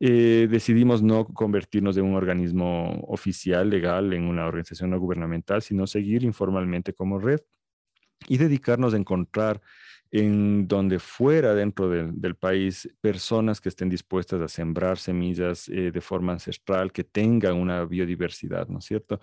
[0.00, 5.86] Eh, decidimos no convertirnos de un organismo oficial, legal, en una organización no gubernamental, sino
[5.86, 7.40] seguir informalmente como red
[8.28, 9.60] y dedicarnos a encontrar
[10.10, 16.00] en donde fuera dentro del país personas que estén dispuestas a sembrar semillas eh, de
[16.00, 19.20] forma ancestral, que tengan una biodiversidad, ¿no es cierto?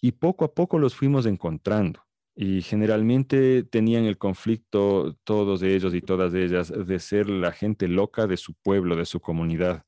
[0.00, 2.04] Y poco a poco los fuimos encontrando.
[2.36, 8.28] Y generalmente tenían el conflicto todos ellos y todas ellas de ser la gente loca
[8.28, 9.87] de su pueblo, de su comunidad.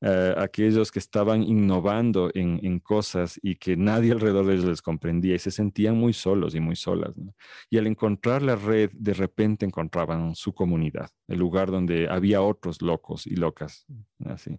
[0.00, 5.34] Eh, aquellos que estaban innovando en, cosas y que nadie alrededor de ellos les comprendía
[5.34, 7.14] y se sentían muy solos y muy solas.
[7.68, 12.80] Y al encontrar la red, de repente encontraban su comunidad, el lugar donde había otros
[12.80, 13.86] locos y locas.
[14.24, 14.58] Así.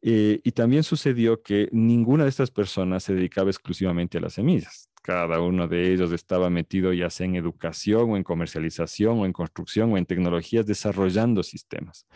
[0.00, 4.88] Eh, y también sucedió que ninguna de estas personas se dedicaba exclusivamente a las semillas.
[5.02, 9.32] Cada uno de ellos estaba metido ya sea en educación o en comercialización o en
[9.32, 12.06] construcción o en tecnologías desarrollando sistemas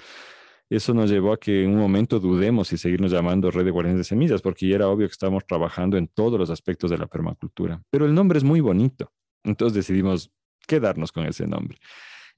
[0.68, 3.98] eso nos llevó a que en un momento dudemos si seguirnos llamando Red de Guardianes
[3.98, 7.06] de Semillas, porque ya era obvio que estábamos trabajando en todos los aspectos de la
[7.06, 7.82] permacultura.
[7.90, 9.12] Pero el nombre es muy bonito,
[9.44, 10.30] entonces decidimos
[10.66, 11.78] quedarnos con ese nombre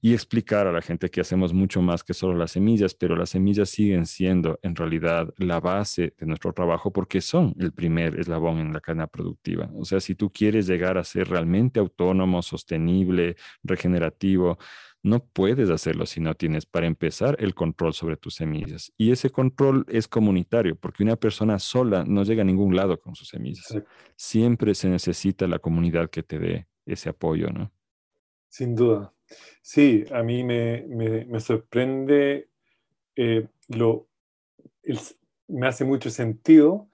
[0.01, 3.31] y explicar a la gente que hacemos mucho más que solo las semillas, pero las
[3.31, 8.59] semillas siguen siendo en realidad la base de nuestro trabajo porque son el primer eslabón
[8.59, 9.69] en la cadena productiva.
[9.75, 14.57] O sea, si tú quieres llegar a ser realmente autónomo, sostenible, regenerativo,
[15.01, 18.91] no puedes hacerlo si no tienes, para empezar, el control sobre tus semillas.
[18.97, 23.15] Y ese control es comunitario, porque una persona sola no llega a ningún lado con
[23.15, 23.73] sus semillas.
[24.15, 27.71] Siempre se necesita la comunidad que te dé ese apoyo, ¿no?
[28.49, 29.13] Sin duda.
[29.61, 32.49] Sí, a mí me, sorprende
[33.15, 34.09] eh, lo...
[35.47, 36.88] me hace mucho sentido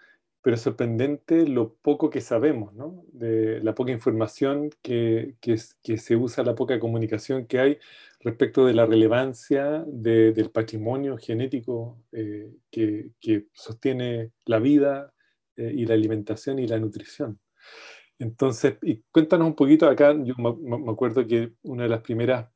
[0.46, 3.04] pero es sorprendente lo poco que sabemos, ¿no?
[3.12, 5.58] de la poca información que, que,
[5.98, 7.80] se usa, la poca comunicación que hay
[8.20, 15.16] respecto de la relevancia del patrimonio genético eh, que, que, sostiene la vida
[15.56, 17.40] eh, y la alimentación y la nutrición.
[18.20, 22.52] Entonces, y cuéntanos un poquito acá, yo me, acuerdo que una de las primeras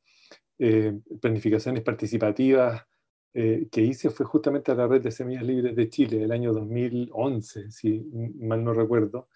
[0.60, 2.84] eh, planificaciones participativas
[3.32, 6.52] eh, que hice fue justamente a la red de Semillas Libres de Chile, el año
[6.52, 8.04] 2011, si
[8.40, 9.28] mal no recuerdo.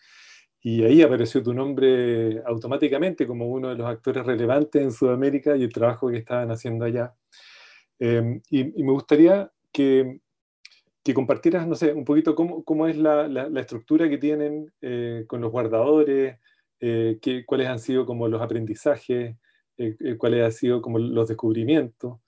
[0.62, 5.64] Y ahí apareció tu nombre automáticamente como uno de los actores relevantes en Sudamérica y
[5.64, 7.14] el trabajo que estaban haciendo allá.
[8.00, 10.20] Em, y, me gustaría que,
[11.04, 15.52] que, compartieras, no sé, un poquito cómo, es la, estructura que tienen eh, con los
[15.52, 16.40] guardadores,
[16.80, 19.38] eh, cuáles han sido como los aprendizajes,
[20.18, 22.20] cuáles han sido como los descubrimientos.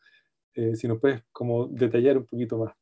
[0.55, 2.73] Eh, si nos puedes como detallar un poquito más.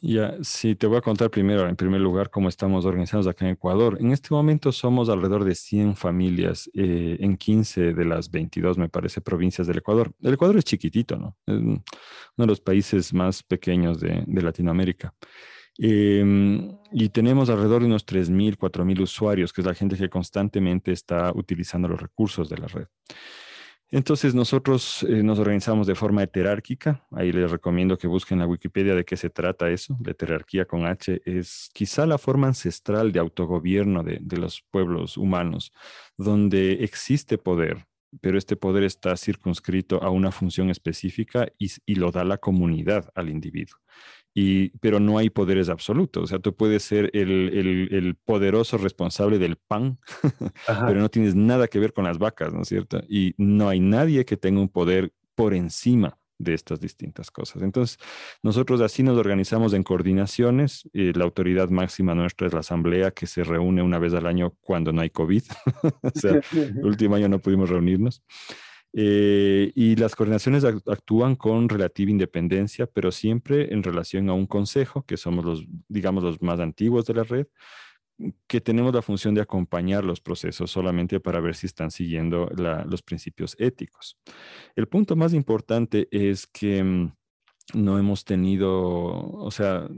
[0.00, 3.52] Ya, sí, te voy a contar primero, en primer lugar, cómo estamos organizados acá en
[3.52, 3.96] Ecuador.
[4.00, 8.88] En este momento somos alrededor de 100 familias eh, en 15 de las 22, me
[8.88, 10.12] parece, provincias del Ecuador.
[10.22, 11.36] El Ecuador es chiquitito, ¿no?
[11.46, 11.82] Es uno
[12.36, 15.14] de los países más pequeños de, Latinoamérica.
[15.78, 20.92] Em, y tenemos alrededor de unos 3.000, 4.000 usuarios, que es la gente que constantemente
[20.92, 22.86] está utilizando los recursos de la red.
[23.90, 27.06] Entonces nosotros eh, nos organizamos de forma heterárquica.
[27.10, 29.96] Ahí les recomiendo que busquen la Wikipedia de qué se trata eso.
[30.04, 35.72] La heterarquía con H es quizá la forma ancestral de autogobierno de, los pueblos humanos,
[36.18, 37.86] donde existe poder,
[38.20, 43.30] pero este poder está circunscrito a una función específica y lo da la comunidad al
[43.30, 43.78] individuo
[44.80, 46.24] pero no hay poderes absolutos.
[46.24, 49.98] O sea, tú puedes ser el, poderoso responsable del pan,
[50.66, 53.00] pero no tienes nada que ver con las vacas, ¿no es cierto?
[53.08, 57.62] Y no hay nadie que tenga un poder por encima de estas distintas cosas.
[57.62, 57.98] Entonces,
[58.42, 60.88] nosotros así nos organizamos en coordinaciones.
[60.92, 64.54] Eh, la autoridad máxima nuestra es la asamblea que se reúne una vez al año
[64.60, 65.42] cuando no hay COVID.
[66.02, 68.22] o sea, el último año no pudimos reunirnos.
[68.94, 75.04] Eh, y las coordinaciones actúan con relativa independencia, pero siempre en relación a un consejo,
[75.04, 77.46] que somos los, digamos, los más antiguos de la red,
[78.46, 83.02] que tenemos la función de acompañar los procesos solamente para ver si están siguiendo los
[83.02, 84.18] principios éticos.
[84.74, 87.12] El punto más importante es que mm,
[87.74, 89.88] no hemos tenido, o sea,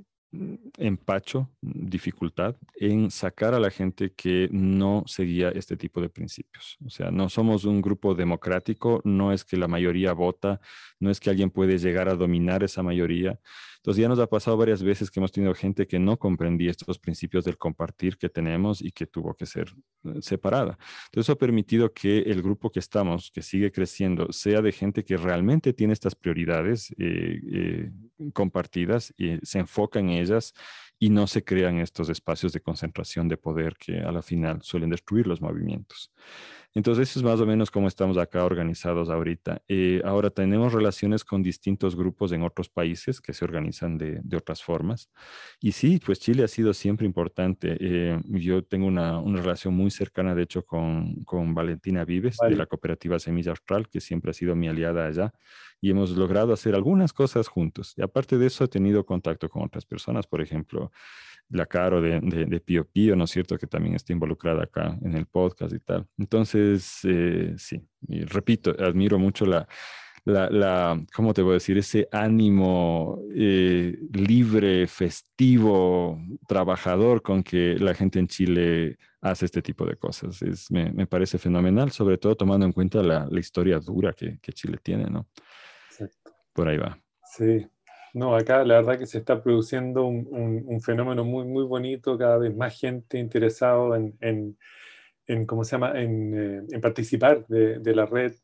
[0.79, 6.79] empacho, dificultad en sacar a la gente que no seguía este tipo de principios.
[6.85, 10.61] O sea, no somos un grupo democrático, no es que la mayoría vota,
[11.01, 13.41] no es que alguien puede llegar a dominar esa mayoría.
[13.81, 16.99] Entonces ya nos ha pasado varias veces que hemos tenido gente que no comprendía estos
[16.99, 19.73] principios del compartir que tenemos y que tuvo que ser
[20.05, 20.77] eh, separada.
[21.07, 25.03] Entonces eso ha permitido que el grupo que estamos, que sigue creciendo, sea de gente
[25.03, 27.91] que realmente tiene estas prioridades eh, eh,
[28.35, 30.53] compartidas y se enfoca en ellas
[30.99, 34.91] y no se crean estos espacios de concentración de poder que a la final suelen
[34.91, 36.13] destruir los movimientos.
[36.75, 39.63] Entonces, eso es más o menos cómo estamos acá organizados ahorita.
[39.67, 44.63] Eh, ahora tenemos relaciones con distintos grupos en otros países que se organizan de, otras
[44.63, 45.11] formas.
[45.61, 47.77] Y sí, pues Chile ha sido siempre importante.
[47.81, 52.55] Eh, yo tengo una, una, relación muy cercana, de hecho, con, con Valentina Vives de
[52.55, 55.33] la cooperativa Semilla Austral, que siempre ha sido mi aliada allá.
[55.81, 57.95] Y hemos logrado hacer algunas cosas juntos.
[57.97, 60.93] Y aparte de eso, he tenido contacto con otras personas, por ejemplo,
[61.51, 63.59] la Caro de, de, Pío Pío, ¿no es cierto?
[63.59, 66.07] Que también está involucrada acá en el podcast y tal.
[66.17, 69.67] Entonces, eh, sí, y repito, admiro mucho la,
[70.25, 71.79] la, la, ¿cómo te voy a decir?
[71.79, 79.85] Ese ánimo eh, libre, festivo, trabajador con que la gente en Chile hace este tipo
[79.87, 80.41] de cosas.
[80.43, 84.39] Es, me, me parece fenomenal, sobre todo tomando en cuenta la, la historia dura que,
[84.41, 85.29] que, Chile tiene, ¿no?
[85.91, 86.33] Exacto.
[86.53, 86.99] Por ahí va.
[87.25, 87.67] Sí,
[88.15, 92.39] no, acá la verdad que se está produciendo un, un, fenómeno muy, muy bonito, cada
[92.39, 94.59] vez más gente interesada en, en,
[95.27, 98.35] en, ¿cómo se llama?, en, eh, en participar de, de, la red.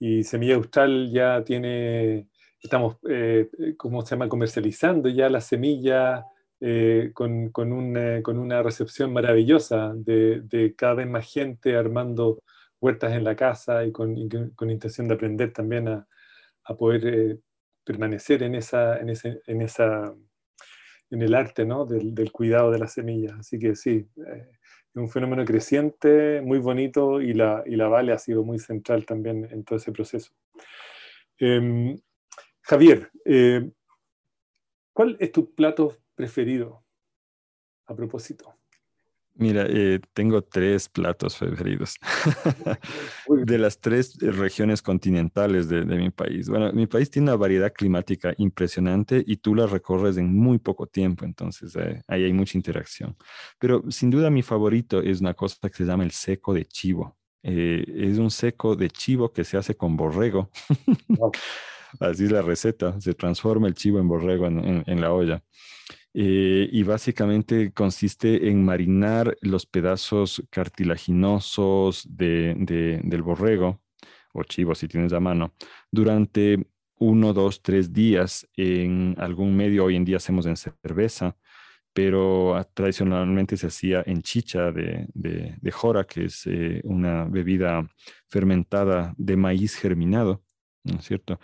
[0.00, 2.28] Y Semilla Austral ya tiene,
[2.60, 6.26] estamos, eh, ¿cómo se llama?, comercializando ya la semilla
[6.60, 12.42] eh, con, con, una, con, una, recepción maravillosa de, de, cada vez más gente armando
[12.80, 14.16] huertas en la casa y con,
[14.54, 16.06] con intención de aprender también a,
[16.64, 17.38] a poder
[17.84, 20.14] permanecer en, esa, en, ese, en, esa,
[21.10, 21.84] en el arte ¿no?
[21.84, 23.34] del, cuidado de las semillas.
[23.38, 28.12] Así que sí, eh, es un fenómeno creciente, muy bonito y la, y la Vale
[28.12, 30.32] ha sido muy central también en todo ese proceso.
[31.38, 31.96] Eh,
[32.62, 33.70] Javier, eh,
[34.92, 36.84] ¿cuál es tu plato preferido
[37.86, 38.54] a propósito?
[39.34, 41.96] Mira, eh, tengo tres platos preferidos
[43.28, 46.50] de las tres regiones continentales de, mi país.
[46.50, 50.86] Bueno, mi país tiene una variedad climática impresionante y tú la recorres en muy poco
[50.86, 53.16] tiempo, entonces eh, ahí hay mucha interacción.
[53.58, 57.16] Pero sin duda mi favorito es una cosa que se llama el seco de chivo.
[57.42, 60.50] Eh, es un seco de chivo que se hace con borrego.
[62.00, 65.42] Así es la receta, se transforma el chivo en borrego en la olla.
[66.14, 73.80] Eh, y básicamente consiste en marinar los pedazos cartilaginosos del borrego
[74.34, 75.54] o chivo si tienes a mano
[75.90, 76.66] durante
[76.98, 79.84] uno, dos, tres días en algún medio.
[79.86, 81.36] Hoy en día hacemos en cerveza,
[81.92, 85.08] pero tradicionalmente se hacía en chicha de,
[85.72, 87.88] jora, que es eh, una bebida
[88.28, 90.42] fermentada de maíz germinado.
[90.84, 91.38] ¿No es cierto?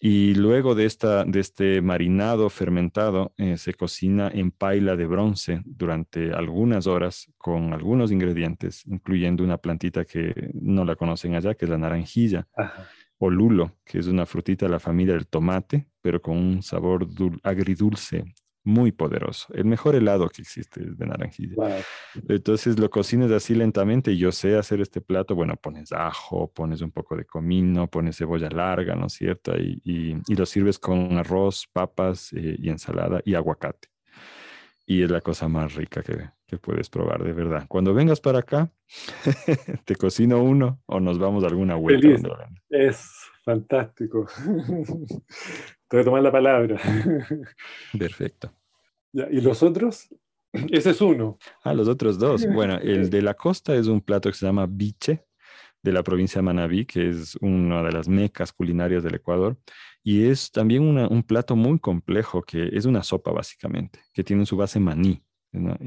[0.00, 5.60] Y luego de, esta, de este marinado fermentado eh, se cocina en paila de bronce
[5.64, 11.64] durante algunas horas con algunos ingredientes, incluyendo una plantita que no la conocen allá, que
[11.64, 12.46] es la naranjilla,
[13.18, 17.06] o lulo, que es una frutita de la familia del tomate, pero con un sabor
[17.42, 18.24] agridulce
[18.68, 19.52] muy poderoso.
[19.54, 21.56] El mejor helado que existe es de naranjilla.
[22.28, 24.14] Entonces lo cocinas así lentamente.
[24.16, 25.34] Yo sé hacer este plato.
[25.34, 29.56] Bueno, pones ajo, pones un poco de comino, pones cebolla larga, ¿no es cierto?
[29.56, 33.88] Y, y, lo sirves con arroz, papas eh, y ensalada y aguacate.
[34.84, 37.64] Y es la cosa más rica que, que puedes probar, de verdad.
[37.68, 38.70] Cuando vengas para acá,
[39.86, 42.06] te cocino uno o nos vamos a alguna vuelta.
[42.68, 43.08] Es
[43.44, 44.26] fantástico.
[45.88, 46.78] Te voy a tomar la palabra.
[47.98, 48.52] Perfecto.
[49.12, 50.08] ¿Y los otros?
[50.52, 51.38] Ese es uno.
[51.62, 52.46] Ah, los otros dos.
[52.52, 55.24] Bueno, el de la costa es un plato que se llama biche,
[55.82, 59.56] de la provincia de Manabí, que es una de las mecas culinarias del Ecuador.
[60.02, 64.46] Y es también un plato muy complejo, que es una sopa básicamente, que tiene en
[64.46, 65.22] su base maní.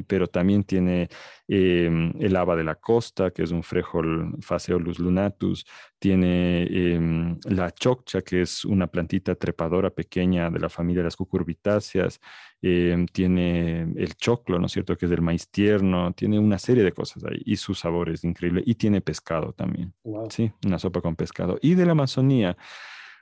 [0.07, 1.09] Pero también tiene
[1.47, 5.65] em, el haba de la costa, que es un frejol Phaseolus lunatus,
[5.99, 11.15] tiene em, la choccha, que es una plantita trepadora pequeña de la familia de las
[11.15, 12.19] cucurbitáceas,
[12.61, 16.83] em, tiene el choclo, ¿no es cierto?, que es del maíz tierno, tiene una serie
[16.83, 19.93] de cosas ahí, y su sabor es increíble, y tiene pescado también,
[20.29, 21.57] sí, una sopa con pescado.
[21.61, 22.57] Y de la Amazonía,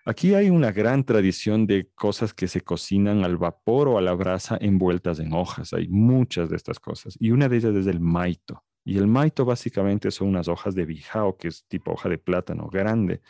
[0.05, 4.13] Aquí hay una gran tradición de cosas que se cocinan al vapor o a la
[4.13, 5.73] brasa envueltas en hojas.
[5.73, 7.17] Hay muchas de estas cosas.
[7.19, 8.63] Y una de ellas es el maito.
[8.85, 12.67] Y el maito básicamente son unas hojas de bijao, que es tipo hoja de plátano
[12.69, 13.21] grande.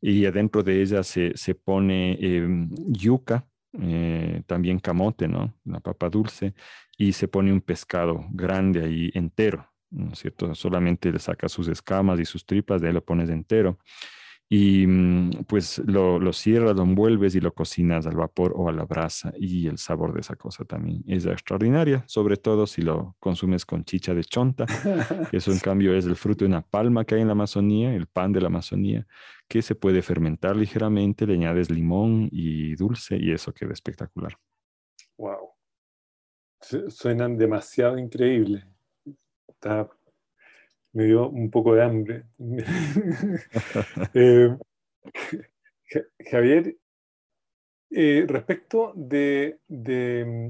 [0.00, 3.46] Y adentro de ellas se, pone em, yuca,
[3.80, 5.54] eh, también camote, ¿no?
[5.64, 6.54] La papa dulce.
[6.98, 10.54] Y se pone un pescado grande ahí entero, ¿no es cierto?
[10.54, 13.78] Solamente le sacas sus escamas y sus tripas, de ahí lo pones entero
[14.54, 18.72] y mm, pues lo, lo, cierras, lo envuelves y lo cocinas al vapor o a
[18.72, 23.16] la brasa y el sabor de esa cosa también es extraordinaria, sobre todo si lo
[23.18, 24.66] consumes con chicha de chonta,
[25.32, 28.06] eso en cambio es el fruto de una palma que hay en la Amazonía, el
[28.08, 29.06] pan de la Amazonía,
[29.48, 34.36] que se puede fermentar ligeramente, le añades limón y dulce y eso queda espectacular.
[35.16, 35.48] Wow.
[36.88, 38.66] Suenan demasiado increíbles.
[39.48, 39.88] Está
[40.92, 42.24] me dio un poco de hambre.
[44.14, 44.56] Eh,
[46.30, 46.76] Javier,
[47.90, 49.58] eh, respecto de,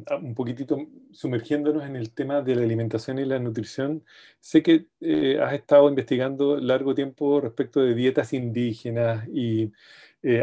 [0.07, 0.77] ah, un poquitito
[1.11, 4.05] sumergiéndonos en el tema de la alimentación y la nutrición,
[4.41, 9.73] sé que eh, has estado investigando largo tiempo respecto de dietas indígenas y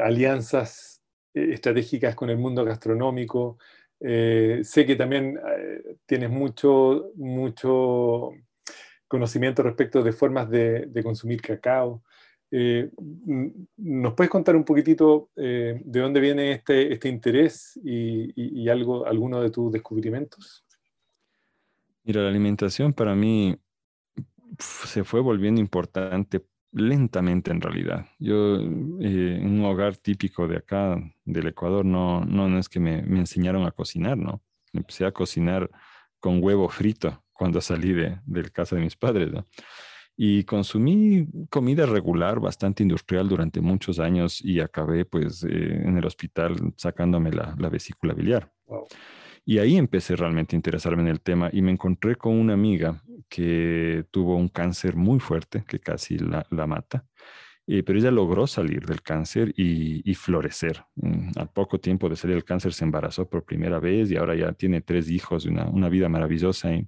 [0.02, 1.02] alianzas
[1.34, 3.58] estratégicas con el mundo gastronómico.
[4.00, 5.39] sé que también
[6.06, 8.34] tienes mucho, mucho
[9.10, 12.01] conocimiento respecto de formas de, consumir cacao.
[12.51, 12.89] Eh,
[13.78, 19.41] ¿Nos puedes contar un poquitito eh, de dónde viene este, este interés y, algo, alguno
[19.41, 20.64] de tus descubrimientos?
[22.03, 23.57] Mira, la alimentación para mí
[24.57, 28.05] se fue volviendo importante lentamente en realidad.
[28.20, 33.01] Yo, eh, en un hogar típico de acá, del Ecuador, no, no, es que me,
[33.01, 34.41] me enseñaron a cocinar, ¿no?
[34.72, 35.70] Empecé a cocinar
[36.20, 39.30] con huevo frito cuando salí de, de casa de mis padres.
[40.18, 45.48] Y consumí comida regular, bastante industrial durante muchos años y acabé pues eh,
[45.86, 48.52] en el hospital sacándome la, la vesícula biliar.
[49.46, 53.02] Y ahí empecé realmente a interesarme en el tema y me encontré con una amiga
[53.30, 57.06] que tuvo un cáncer muy fuerte que casi la, la mata.
[57.72, 60.84] Eh, pero ella logró salir del cáncer y, florecer.
[60.95, 64.36] Mm, al poco tiempo de salir del cáncer se embarazó por primera vez y ahora
[64.36, 66.74] ya tiene tres hijos, una, una vida maravillosa.
[66.74, 66.88] Y,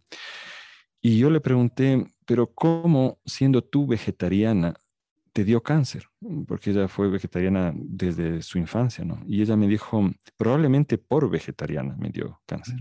[0.99, 4.73] y yo le pregunté, pero ¿cómo siendo tú vegetariana
[5.33, 6.09] te dio cáncer?
[6.47, 9.21] Porque ella fue vegetariana desde su infancia, ¿no?
[9.27, 12.77] Y ella me dijo, probablemente por vegetariana me dio cáncer.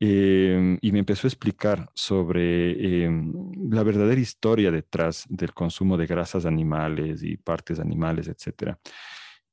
[0.00, 3.32] Em, y me empezó a explicar sobre em,
[3.70, 8.76] la verdadera historia detrás del consumo de grasas animales y partes animales, etc.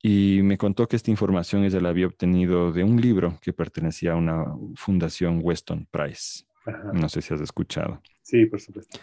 [0.02, 4.12] Y me contó que esta información ella la había obtenido de un libro que pertenecía
[4.12, 6.44] a una fundación Weston Price.
[6.92, 8.00] No sé si has escuchado.
[8.22, 8.98] Sí, por supuesto.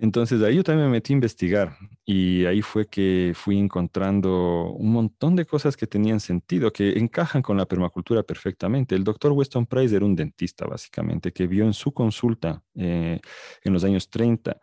[0.00, 4.92] Entonces ahí yo también me metí a investigar y ahí fue que fui encontrando un
[4.92, 8.94] montón de cosas que tenían sentido, que encajan con la permacultura perfectamente.
[8.94, 13.20] El doctor Weston Price era un dentista básicamente que vio en su consulta eh,
[13.64, 14.60] en los años 30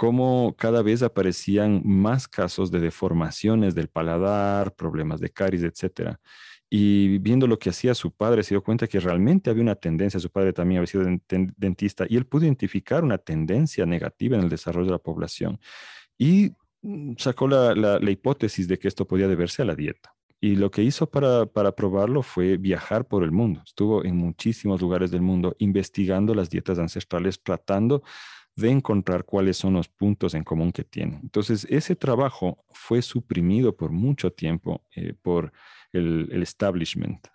[0.00, 6.18] cómo cada vez aparecían más casos de deformaciones del paladar, problemas de caries, etcétera.
[6.72, 10.20] Y viendo lo que hacía su padre, se dio cuenta que realmente había una tendencia,
[10.20, 11.04] su padre también había sido
[11.56, 15.58] dentista, y él pudo identificar una tendencia negativa en el desarrollo de la población.
[16.16, 16.52] Y
[16.82, 20.14] mm, sacó la, la, hipótesis de que esto podía deberse a la dieta.
[20.40, 23.62] Y lo que hizo para, para, probarlo fue viajar por el mundo.
[23.66, 28.02] Estuvo en muchísimos lugares del mundo investigando las dietas ancestrales, tratando
[28.56, 31.20] de encontrar cuáles son los puntos en común que tienen.
[31.22, 35.52] Entonces, ese trabajo fue suprimido por mucho tiempo eh, por
[35.92, 37.26] el, establishment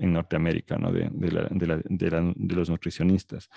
[0.00, 0.92] en Norteamérica ¿no?
[0.92, 3.48] de, de, los nutricionistas.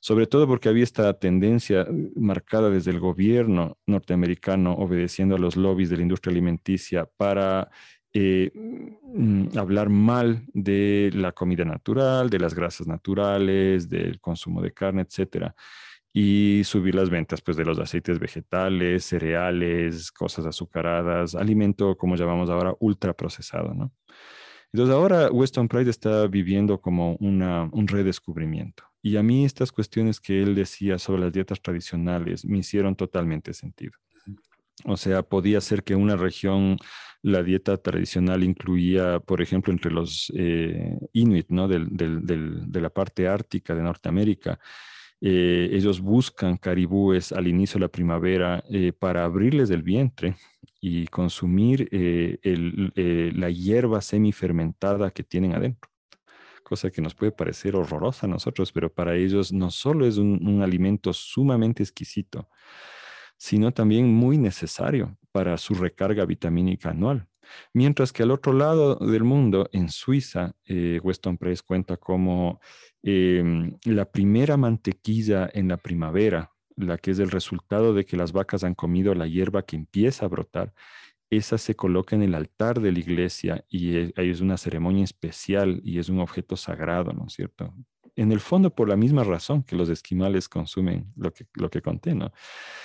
[0.00, 5.90] Sobre todo porque había esta tendencia marcada desde el gobierno norteamericano obedeciendo a los lobbies
[5.90, 7.70] de la industria alimenticia para
[8.12, 14.72] eh, mm, hablar mal de la comida natural, de las grasas naturales, del consumo de
[14.72, 15.54] carne, etcétera
[16.16, 22.48] y subir las ventas pues, de los aceites vegetales, cereales, cosas azucaradas, alimento, como llamamos
[22.48, 23.74] ahora, ultraprocesado.
[23.74, 23.92] ¿no?
[24.72, 28.84] Entonces ahora Weston Price está viviendo como una, un redescubrimiento.
[29.02, 33.52] Y a mí estas cuestiones que él decía sobre las dietas tradicionales me hicieron totalmente
[33.52, 33.92] sentido.
[34.84, 36.76] O sea, podía ser que una región,
[37.22, 41.66] la dieta tradicional incluía, por ejemplo, entre los eh, Inuit, ¿no?
[41.66, 44.60] de la parte ártica de Norteamérica,
[45.26, 50.36] eh, ellos buscan caribúes al inicio de la primavera eh, para abrirles el vientre
[50.82, 55.90] y consumir la hierba semifermentada que tienen adentro
[56.62, 60.62] cosa que nos puede parecer horrorosa a nosotros, pero para ellos no solo es un
[60.62, 62.48] alimento sumamente exquisito,
[63.36, 67.28] sino también muy necesario para su recarga vitamínica anual.
[67.72, 72.60] Mientras que al otro lado del mundo, en Suiza, eh, Weston Press cuenta como
[73.02, 78.32] em, la primera mantequilla en la primavera, la que es el resultado de que las
[78.32, 80.72] vacas han comido la hierba que empieza a brotar,
[81.30, 85.80] esa se coloca en el altar de la iglesia y es, es una ceremonia especial
[85.84, 87.74] y es un objeto sagrado, ¿no es cierto?
[88.16, 91.82] En el fondo por la misma razón que los esquimales consumen lo que, lo que
[91.82, 92.14] conté.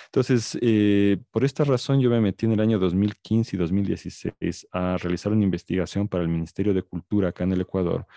[0.06, 4.98] Entonces, eh, por esta razón yo me metí en el año 2015 y 2016 a
[4.98, 8.08] realizar una investigación para el Ministerio de Cultura acá en el Ecuador,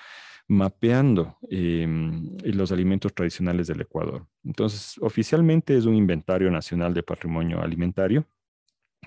[0.49, 4.27] mapeando em, los alimentos tradicionales del Ecuador.
[4.45, 8.27] Entonces, oficialmente es un inventario nacional de patrimonio alimentario.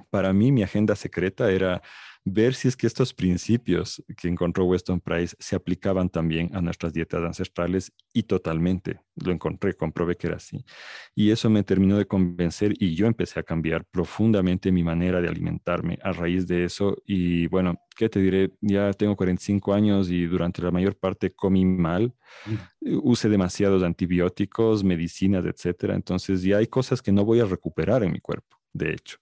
[0.09, 1.81] Para mí, mi agenda secreta era
[2.25, 6.91] ver si es que estos principios que encontró Weston Price se aplicaban también a nuestras
[6.91, 10.65] dietas ancestrales y totalmente lo encontré, comprobé que era así.
[11.13, 15.29] Y eso me terminó de convencer y yo empecé a cambiar profundamente mi manera de
[15.29, 16.97] alimentarme a raíz de eso.
[17.05, 18.51] Y bueno, ¿qué te diré?
[18.59, 22.15] Ya tengo 45 años y durante la mayor parte comí mal,
[22.47, 22.99] mm.
[23.03, 25.93] usé demasiados antibióticos, medicinas, etcétera.
[25.93, 29.19] Entonces ya hay cosas que no voy a recuperar en mi cuerpo, de hecho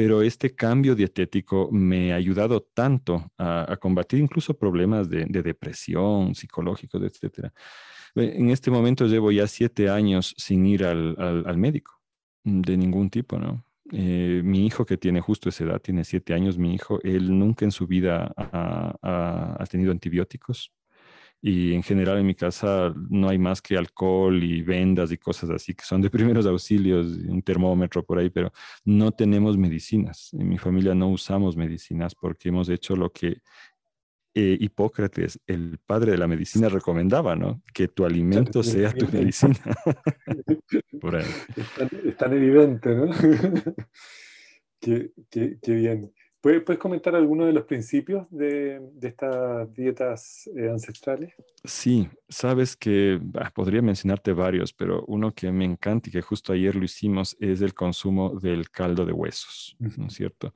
[0.00, 7.02] pero este cambio dietético me ha ayudado tanto a, combatir incluso problemas de, depresión, psicológicos,
[7.02, 7.50] etc.
[8.14, 12.00] En este momento llevo ya siete años sin ir al, médico
[12.44, 13.62] de ningún tipo, ¿no?
[13.92, 17.66] Eh, mi hijo que tiene justo esa edad, tiene siete años, mi hijo, él nunca
[17.66, 20.72] en su vida ha tenido antibióticos
[21.42, 25.50] y en general en mi casa no hay más que alcohol y vendas y cosas
[25.50, 28.52] así que son de primeros auxilios, un termómetro por ahí, pero
[28.84, 30.32] no tenemos medicinas.
[30.34, 33.38] En mi familia no usamos medicinas porque hemos hecho lo que
[34.32, 37.62] eh, Hipócrates, el padre de la medicina, recomendaba, ¿no?
[37.74, 39.56] Que tu alimento sea tu medicina.
[41.00, 41.26] por ahí.
[42.06, 43.10] Es tan, evidente, ¿no?
[44.80, 46.12] qué, qué, qué bien.
[46.40, 51.34] ¿Puedes, comentar algunos de los principios de, estas dietas eh, ancestrales?
[51.64, 53.20] Sí, sabes que
[53.54, 57.60] podría mencionarte varios, pero uno que me encanta y que justo ayer lo hicimos es
[57.60, 60.54] el consumo del caldo de huesos, ¿no es cierto?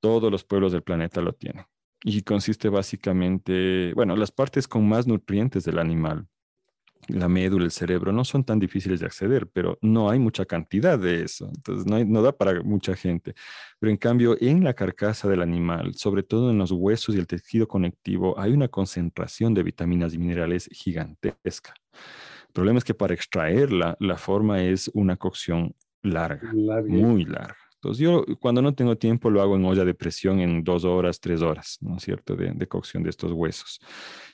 [0.00, 1.66] Todos los pueblos del planeta lo tienen.
[2.04, 6.26] Y consiste básicamente, bueno, las partes con más nutrientes del animal
[7.08, 10.98] la médula, el cerebro, no son tan difíciles de acceder, pero no hay mucha cantidad
[10.98, 11.50] de eso.
[11.54, 13.34] Entonces, no, no, da para mucha gente.
[13.78, 17.26] Pero en cambio, en la carcasa del animal, sobre todo en los huesos y el
[17.26, 21.74] tejido conectivo, hay una concentración de vitaminas y minerales gigantesca.
[22.48, 27.56] El problema es que para extraerla, la forma es una cocción larga, muy larga.
[27.82, 31.18] Entonces yo cuando no tengo tiempo lo hago en olla de presión en dos horas,
[31.18, 33.80] tres horas, ¿no es cierto?, de, de, cocción de estos huesos.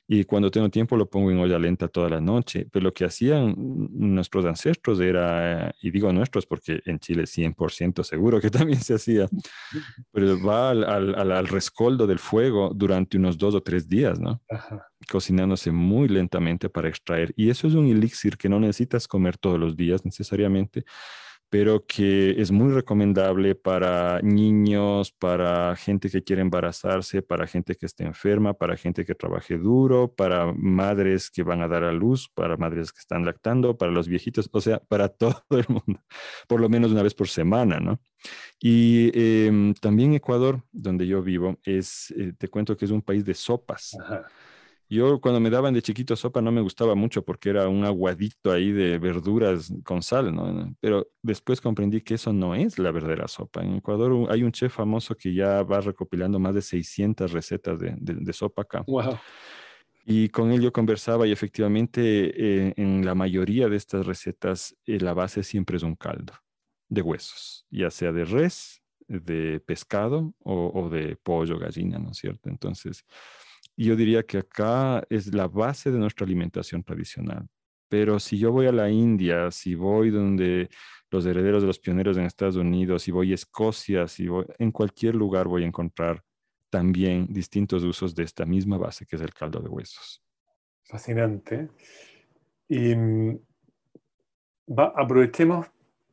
[0.06, 2.66] Y cuando tengo tiempo lo pongo en olla lenta toda la noche.
[2.70, 8.38] Pero lo que hacían nuestros ancestros era, y digo nuestros porque en Chile 100% seguro
[8.38, 9.26] que también se hacía,
[10.12, 14.42] pero va al, al, al, rescoldo del fuego durante unos dos o tres días, ¿no?
[15.10, 17.32] Cocinándose muy lentamente para extraer.
[17.34, 20.84] Y eso es un elixir que no necesitas comer todos los días necesariamente
[21.50, 27.86] pero que es muy recomendable para niños, para gente que quiere embarazarse, para gente que
[27.86, 32.28] esté enferma, para gente que trabaje duro, para madres que van a dar a luz,
[32.28, 36.02] para madres que están lactando, para los viejitos, o sea, para todo el mundo,
[36.46, 38.00] por lo menos una vez por semana, ¿no?
[38.60, 43.24] Y em, también Ecuador, donde yo vivo, es, eh, te cuento que es un país
[43.24, 43.96] de sopas.
[44.90, 48.50] Yo cuando me daban de chiquito sopa no me gustaba mucho porque era un aguadito
[48.50, 50.74] ahí de verduras con sal, ¿no?
[50.80, 53.62] Pero después comprendí que eso no es la verdadera sopa.
[53.62, 58.32] En Ecuador hay un chef famoso que ya va recopilando más de 600 recetas de,
[58.32, 58.84] sopa acá.
[58.86, 59.18] Wow.
[60.06, 62.00] Y con él yo conversaba y efectivamente
[62.34, 66.32] eh, en la mayoría de estas recetas eh, la base siempre es un caldo
[66.88, 72.16] de huesos, ya sea de res, de pescado o, o de pollo, gallina, ¿no es
[72.16, 72.48] cierto?
[72.48, 73.04] Entonces
[73.78, 77.46] y yo diría que acá es la base de nuestra alimentación tradicional.
[77.88, 80.68] Pero si yo voy a la India, si voy donde
[81.12, 84.72] los herederos de los pioneros en Estados Unidos, si voy a Escocia, si voy, en
[84.72, 86.24] cualquier lugar voy a encontrar
[86.70, 90.24] también distintos usos de esta misma base que es el caldo de huesos.
[90.82, 91.68] Fascinante.
[92.68, 93.38] Y mm,
[94.76, 95.68] aprovechemos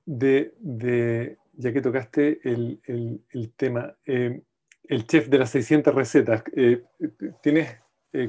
[0.06, 4.44] de, ya que tocaste el, tema, eh,
[4.88, 6.84] el chef de las 600 recetas, eh,
[7.42, 7.78] ¿tienes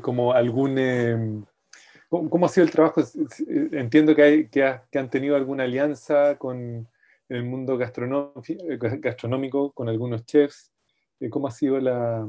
[0.00, 1.46] como algún...
[2.08, 3.02] ¿Cómo ha sido el trabajo?
[3.72, 6.88] Entiendo que, hay, que, han tenido alguna alianza con
[7.28, 10.72] el mundo gastronómico, con algunos chefs.
[11.30, 12.28] ¿Cómo ha sido la,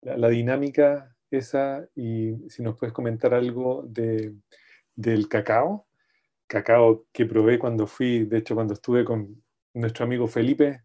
[0.00, 1.86] la, dinámica esa?
[1.94, 4.34] Y si nos puedes comentar algo de,
[4.96, 5.86] del cacao,
[6.46, 9.42] cacao que probé cuando fui, de hecho cuando estuve con
[9.74, 10.82] nuestro amigo Felipe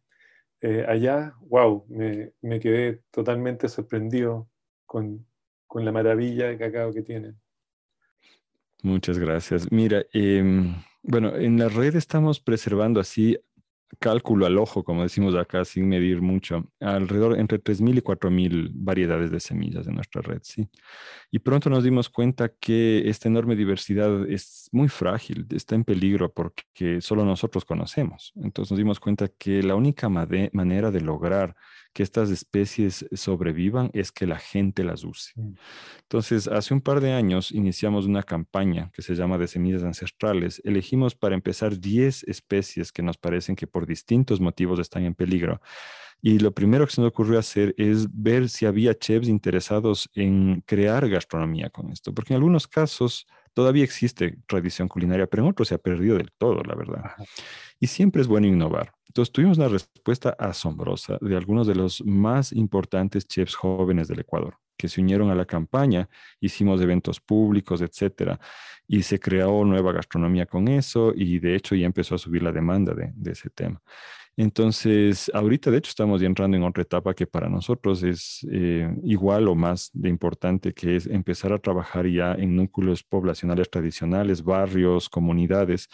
[0.65, 4.47] eh, allá, wow, me, me, quedé totalmente sorprendido
[4.85, 5.27] con,
[5.67, 7.37] con, la maravilla de cacao que tienen.
[8.81, 9.69] Muchas gracias.
[9.73, 13.37] Mira, em, bueno, en la red estamos preservando así
[13.99, 19.31] cálculo al ojo, como decimos acá, sin medir mucho, alrededor entre 3.000 y 4.000 variedades
[19.31, 20.69] de semillas en nuestra red, ¿sí?
[21.31, 26.31] Y pronto nos dimos cuenta que esta enorme diversidad es muy frágil, está en peligro
[26.31, 28.33] porque solo nosotros conocemos.
[28.35, 31.55] Entonces nos dimos cuenta que la única manera de lograr
[31.93, 35.31] que estas especies sobrevivan es que la gente las use.
[35.35, 35.53] Mm.
[36.01, 40.61] Entonces, hace un par de años iniciamos una campaña que se llama de semillas ancestrales.
[40.65, 45.61] Elegimos para empezar 10 especies que nos parecen que por distintos motivos están en peligro.
[46.21, 50.61] Y lo primero que se nos ocurrió hacer es ver si había chefs interesados en
[50.61, 55.67] crear gastronomía con esto, porque en algunos casos todavía existe tradición culinaria, pero en otros
[55.67, 57.11] se ha perdido del todo, la verdad.
[57.79, 58.93] Y siempre es bueno innovar.
[59.07, 64.57] Entonces tuvimos una respuesta asombrosa de algunos de los más importantes chefs jóvenes del Ecuador
[64.77, 66.09] que se unieron a la campaña,
[66.41, 68.39] hicimos eventos públicos, etcétera,
[68.87, 72.51] y se creó nueva gastronomía con eso y de hecho ya empezó a subir la
[72.51, 73.81] demanda de, de ese tema.
[74.35, 79.47] Entonces, ahorita de hecho estamos entrando en otra etapa que para nosotros es eh, igual
[79.47, 85.07] o más de importante, que es empezar a trabajar ya en núcleos poblacionales tradicionales, barrios,
[85.07, 85.87] comunidades,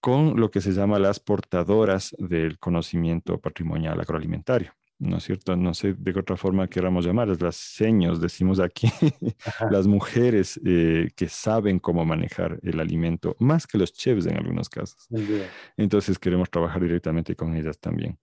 [0.00, 4.72] con lo que se llama las portadoras del conocimiento patrimonial agroalimentario.
[4.98, 5.56] ¿No es cierto?
[5.56, 8.88] No sé de qué otra forma queramos llamarlas, las seños, decimos aquí,
[9.70, 14.68] las mujeres eh, que saben cómo manejar el alimento, más que los chefs en algunos
[14.68, 15.06] casos.
[15.76, 18.18] Entonces queremos trabajar directamente con ellas también.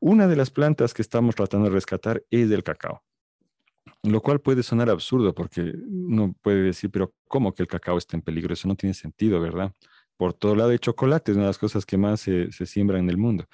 [0.00, 3.02] Una de las plantas que estamos tratando de rescatar es el cacao.
[4.02, 8.16] Lo cual puede sonar absurdo porque uno puede decir, pero ¿cómo que el cacao está
[8.16, 8.52] en peligro?
[8.52, 9.72] Eso no tiene sentido, ¿verdad?
[10.16, 13.04] Por todo lado de chocolate es una de las cosas que más se, se siembran
[13.04, 13.46] en el mundo.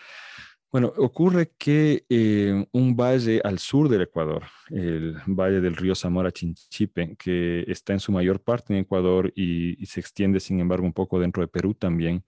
[0.72, 6.30] Bueno, ocurre que eh, un valle al sur del Ecuador, el valle del río Zamora
[6.30, 10.92] Chinchipe, que está en su mayor parte en Ecuador y, se extiende, sin embargo, un
[10.92, 12.24] poco dentro de Perú también,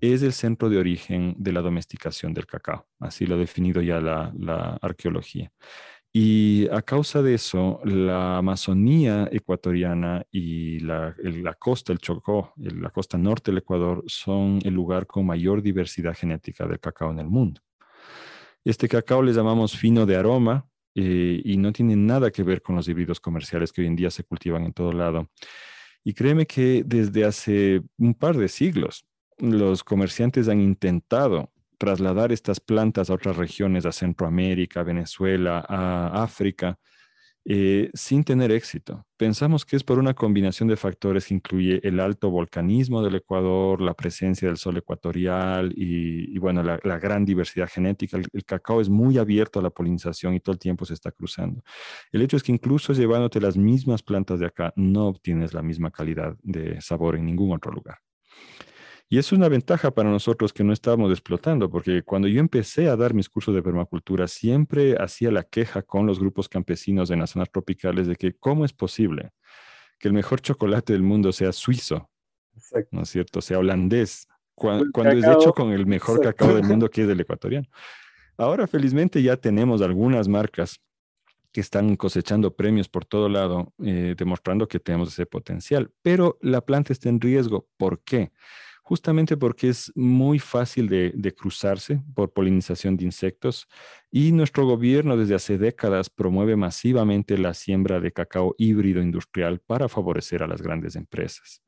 [0.00, 2.86] es el centro de origen de la domesticación del cacao.
[2.98, 5.52] Así lo ha definido ya la, arqueología.
[6.14, 12.90] Y a causa de eso, la Amazonía ecuatoriana y la, la, costa, el Chocó, la
[12.90, 17.28] costa norte del Ecuador, son el lugar con mayor diversidad genética del cacao en el
[17.28, 17.60] mundo.
[18.64, 22.76] Este cacao le llamamos fino de aroma eh, y no tiene nada que ver con
[22.76, 25.30] los híbridos comerciales que hoy en día se cultivan en todo lado.
[26.04, 29.04] Y créeme que desde hace un par de siglos
[29.38, 36.78] los comerciantes han intentado trasladar estas plantas a otras regiones, a Centroamérica, Venezuela, a África,
[37.44, 39.04] eh, sin tener éxito.
[39.16, 43.80] Pensamos que es por una combinación de factores que incluye el alto volcanismo del Ecuador,
[43.80, 48.16] la presencia del sol ecuatorial y, bueno, la, gran diversidad genética.
[48.16, 51.62] El, cacao es muy abierto a la polinización y todo el tiempo se está cruzando.
[52.12, 55.90] El hecho es que incluso llevándote las mismas plantas de acá, no obtienes la misma
[55.90, 57.98] calidad de sabor en ningún otro lugar.
[59.12, 62.96] Y es una ventaja para nosotros que no estábamos explotando, porque cuando yo empecé a
[62.96, 67.28] dar mis cursos de permacultura, siempre hacía la queja con los grupos campesinos en las
[67.28, 69.32] zonas tropicales de que cómo es posible
[69.98, 72.08] que el mejor chocolate del mundo sea suizo,
[72.90, 73.42] ¿no es cierto?
[73.42, 77.68] Sea holandés, cuando, es hecho con el mejor cacao del mundo que es el ecuatoriano.
[78.38, 80.80] Ahora, felizmente, ya tenemos algunas marcas
[81.52, 86.62] que están cosechando premios por todo lado, eh, demostrando que tenemos ese potencial, pero la
[86.62, 87.68] planta está en riesgo.
[87.76, 88.32] ¿Por qué?
[88.82, 93.68] Justamente porque es muy fácil de, cruzarse por polinización de insectos
[94.10, 99.88] y nuestro gobierno desde hace décadas promueve masivamente la siembra de cacao híbrido industrial para
[99.88, 101.62] favorecer a las grandes empresas.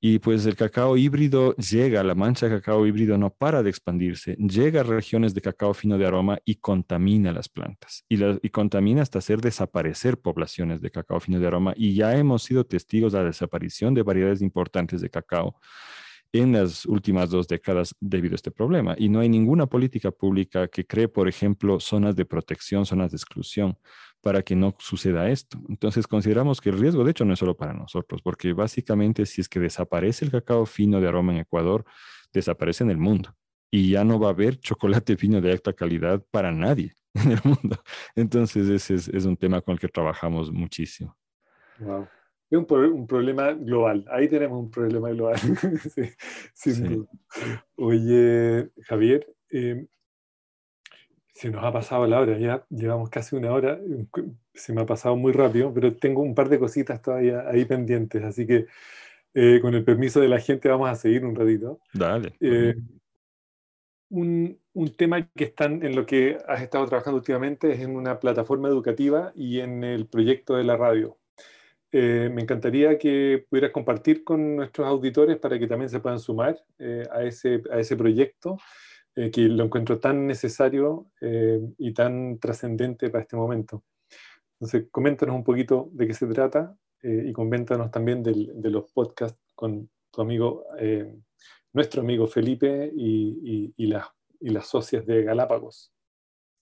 [0.00, 4.36] Y pues el cacao híbrido llega, la mancha de cacao híbrido no para de expandirse,
[4.36, 8.04] llega a regiones de cacao fino de aroma y contamina las plantas.
[8.08, 11.74] Y, y, contamina hasta hacer desaparecer poblaciones de cacao fino de aroma.
[11.76, 15.56] Y ya hemos sido testigos de la desaparición de variedades importantes de cacao
[16.32, 18.94] en las últimas dos décadas debido a este problema.
[18.98, 23.16] Y no hay ninguna política pública que cree, por ejemplo, zonas de protección, zonas de
[23.16, 23.78] exclusión,
[24.20, 25.58] para que no suceda esto.
[25.68, 29.40] Entonces consideramos que el riesgo, de hecho, no es solo para nosotros, porque básicamente si
[29.40, 31.84] es que desaparece el cacao fino de aroma en Ecuador,
[32.32, 33.34] desaparece en el mundo.
[33.70, 37.40] y ya no va a haber chocolate fino de alta calidad para nadie en el
[37.44, 37.82] mundo.
[38.14, 41.16] Entonces ese es, un tema con el que trabajamos muchísimo.
[41.78, 42.08] Wow.
[42.50, 44.06] Es un, problema global.
[44.10, 45.36] Ahí tenemos un problema global.
[46.54, 47.06] sí,
[47.76, 49.86] Oye, Javier, eh,
[51.34, 53.78] se nos ha pasado la hora, ya llevamos casi una hora,
[54.54, 58.24] se me ha pasado muy rápido, pero tengo un par de cositas todavía ahí pendientes,
[58.24, 58.66] así que
[59.34, 61.80] eh, con el permiso de la gente vamos a seguir un ratito.
[61.92, 62.32] Dale.
[62.40, 62.74] Eh,
[64.08, 68.18] un, un, tema que están en lo que has estado trabajando últimamente es en una
[68.18, 71.17] plataforma educativa y en el proyecto de la radio.
[71.90, 76.62] Eh, me encantaría que pudieras compartir con nuestros auditores para que también se puedan sumar
[77.10, 78.58] a, ese, a ese proyecto
[79.20, 83.82] eh, que lo encuentro tan necesario eh, y tan trascendente para este momento.
[84.60, 89.40] Entonces, coméntanos un poquito de qué se trata eh, y coméntanos también de los podcasts
[89.56, 90.66] con tu amigo,
[91.72, 94.06] nuestro amigo Felipe y, y, las,
[94.38, 95.92] y las socias de Galápagos.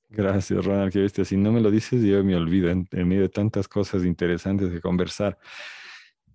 [0.09, 1.25] Gracias, Ronald, que viste.
[1.25, 4.81] Si no me lo dices, yo me olvido en, medio de tantas cosas interesantes de
[4.81, 5.39] conversar.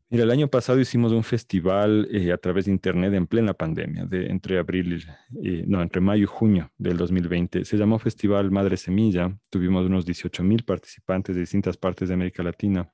[0.10, 4.04] Mira, el año pasado hicimos un festival eh, a través de internet en plena pandemia,
[4.06, 5.02] de, entre abril,
[5.42, 7.64] y, no, entre mayo y junio del 2020.
[7.64, 9.38] Se llamó Festival Madre Semilla.
[9.50, 12.92] Tuvimos unos 18 mil participantes de distintas partes de América Latina.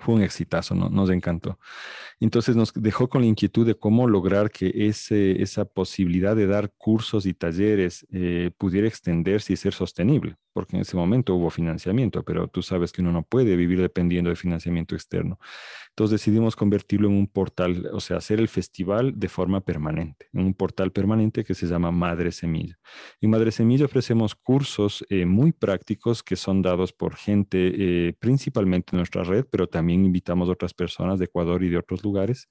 [0.00, 0.88] Fue un exitazo, ¿no?
[0.88, 1.58] nos encantó.
[2.20, 6.72] Entonces nos dejó con la inquietud de cómo lograr que ese, esa posibilidad de dar
[6.76, 12.22] cursos y talleres eh, pudiera extenderse y ser sostenible porque en ese momento hubo financiamiento,
[12.22, 15.38] pero tú sabes que uno no puede vivir dependiendo de financiamiento externo.
[15.90, 20.46] Entonces decidimos convertirlo en un portal, o sea, hacer el festival de forma permanente, en
[20.46, 22.78] un portal permanente que se llama Madre Semilla.
[23.20, 28.90] En Madre Semilla ofrecemos cursos eh, muy prácticos que son dados por gente, eh, principalmente
[28.92, 32.48] en nuestra red, pero también invitamos a otras personas de Ecuador y de otros lugares.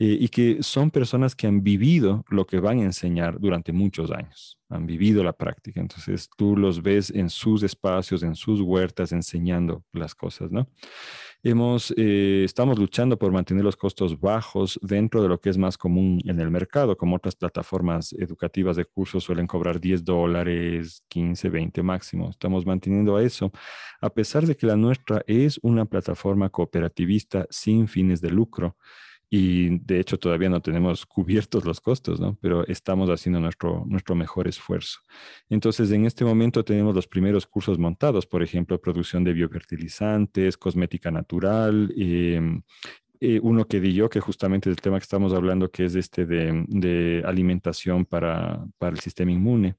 [0.00, 4.10] Eh, y que son personas que han vivido lo que van a enseñar durante muchos
[4.10, 5.80] años, han vivido la práctica.
[5.80, 10.66] Entonces tú los ves en sus espacios, en sus huertas, enseñando las cosas, ¿no?
[11.44, 15.78] Hemos, eh, estamos luchando por mantener los costos bajos dentro de lo que es más
[15.78, 21.50] común en el mercado, como otras plataformas educativas de cursos suelen cobrar 10 dólares, 15,
[21.50, 22.30] 20 máximo.
[22.30, 23.52] Estamos manteniendo a eso,
[24.00, 28.76] a pesar de que la nuestra es una plataforma cooperativista sin fines de lucro
[29.36, 32.38] y de hecho todavía no tenemos cubiertos los costos, ¿no?
[32.40, 35.00] Pero estamos haciendo nuestro, nuestro mejor esfuerzo.
[35.48, 41.10] Entonces, en este momento tenemos los primeros cursos montados, por ejemplo, producción de biofertilizantes, cosmética
[41.10, 42.62] natural, em,
[43.20, 45.96] eh, uno que di yo, que justamente es el tema que estamos hablando, que es
[45.96, 49.76] este de, de alimentación para, para el sistema inmune.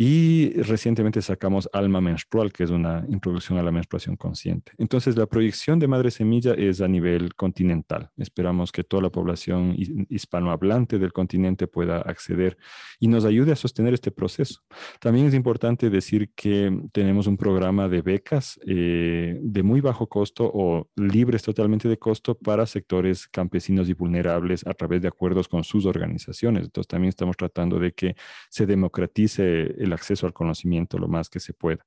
[0.00, 4.70] Y recientemente sacamos Alma Menstrual, que es una introducción a la menstruación consciente.
[4.78, 8.08] Entonces, la proyección de Madre Semilla es a nivel continental.
[8.16, 9.74] Esperamos que toda la población
[10.08, 12.56] hispanohablante del continente pueda acceder
[13.00, 14.60] y nos ayude a sostener este proceso.
[15.00, 20.48] También es importante decir que tenemos un programa de becas eh, de muy bajo costo
[20.54, 25.64] o libres totalmente de costo para sectores campesinos y vulnerables a través de acuerdos con
[25.64, 26.66] sus organizaciones.
[26.66, 28.14] Entonces, también estamos tratando de que
[28.48, 31.86] se democratice el acceso al conocimiento lo más que se pueda.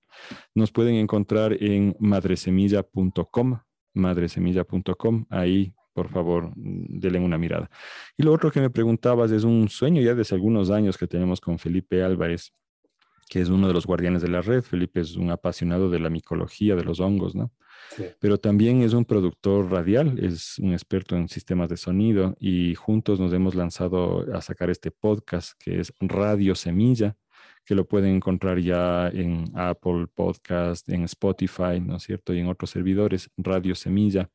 [0.55, 3.59] Nos pueden encontrar en madresemilla.com,
[3.93, 7.69] madresemilla.com, ahí por favor, denle una mirada.
[8.17, 11.41] Y lo otro que me preguntabas es un sueño ya desde algunos años que tenemos
[11.41, 12.53] con Felipe Álvarez,
[13.29, 14.61] que es uno de los guardianes de la red.
[14.61, 17.51] Felipe es un apasionado de la micología, de los hongos, ¿no?
[18.19, 23.19] Pero también es un productor radial, es un experto en sistemas de sonido y juntos
[23.19, 27.17] nos hemos lanzado a sacar este podcast que es Radio Semilla,
[27.65, 32.33] que lo pueden encontrar ya en Apple Podcast, en Spotify, ¿no es cierto?
[32.33, 34.29] Y en otros servidores, Radio Semilla,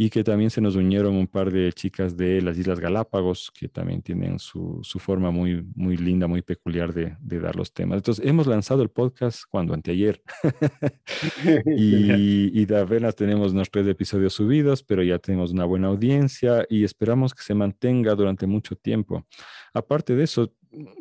[0.00, 3.68] y que también se nos unieron un par de chicas de las Islas Galápagos, que
[3.68, 7.96] también tienen su, su forma muy, muy linda, muy peculiar de, de, dar los temas.
[7.96, 10.22] Entonces, hemos lanzado el podcast cuando, anteayer,
[11.66, 17.34] y, y apenas tenemos nuestros episodios subidos, pero ya tenemos una buena audiencia y esperamos
[17.34, 19.26] que se mantenga durante mucho tiempo.
[19.74, 20.52] Aparte de eso,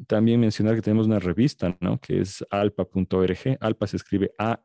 [0.07, 1.99] también mencionar que tenemos una revista, ¿no?
[1.99, 3.57] Que es alpa.org.
[3.59, 4.63] Alpa se escribe A-L-L-P-A.org,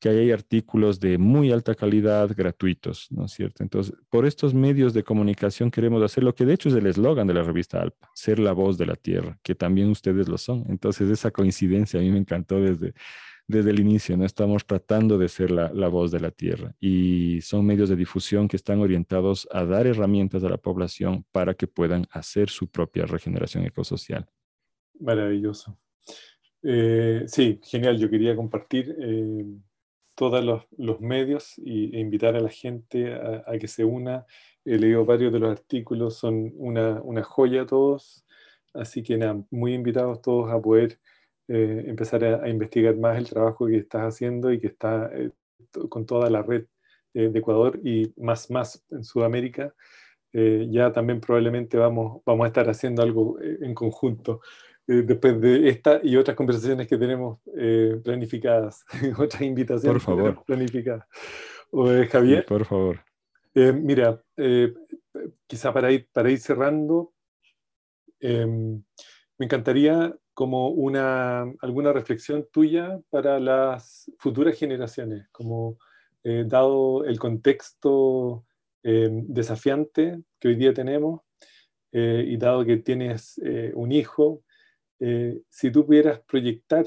[0.00, 3.62] que ahí hay artículos de muy alta calidad gratuitos, ¿no es cierto?
[3.62, 7.26] Entonces, por estos medios de comunicación queremos hacer lo que de hecho es el eslogan
[7.26, 10.64] de la revista Alpa, ser la voz de la tierra, que también ustedes lo son.
[10.68, 12.94] Entonces, esa coincidencia a mí me encantó desde,
[13.46, 14.24] desde el inicio, ¿no?
[14.24, 18.56] Estamos tratando de ser la, voz de la tierra y son medios de difusión que
[18.56, 23.64] están orientados a dar herramientas a la población para que puedan hacer su propia regeneración
[23.64, 24.26] ecosocial.
[24.98, 25.78] Maravilloso.
[26.62, 27.98] Eh, sí, genial.
[27.98, 29.44] Yo quería compartir eh,
[30.14, 34.24] todos los, medios e invitar a la gente a, que se una
[34.64, 38.24] he leído varios de los artículos, son una, una joya todos,
[38.72, 40.98] así que nada, muy invitados todos a poder
[41.48, 45.30] eh, empezar a, investigar más el trabajo que estás haciendo y que está eh,
[45.88, 46.66] con toda la red
[47.12, 49.72] de Ecuador y más, más en Sudamérica.
[50.32, 54.40] ya también probablemente vamos, vamos a estar haciendo algo en conjunto.
[54.84, 57.38] después de esta y otras conversaciones que tenemos
[58.02, 58.84] planificadas,
[59.16, 60.44] otras invitaciones por favor.
[60.44, 61.06] planificadas.
[62.10, 62.44] Javier.
[62.46, 63.00] por favor.
[63.54, 64.74] Eh, mira, eh,
[65.46, 67.12] quizá para ir, para ir cerrando,
[68.18, 68.82] em,
[69.38, 75.78] me encantaría como una, alguna reflexión tuya para las futuras generaciones, como
[76.24, 78.44] eh, dado el contexto
[78.82, 81.20] em, desafiante que hoy día tenemos
[81.96, 83.40] y dado que tienes
[83.74, 84.42] un hijo,
[84.98, 86.84] si tú pudieras proyectar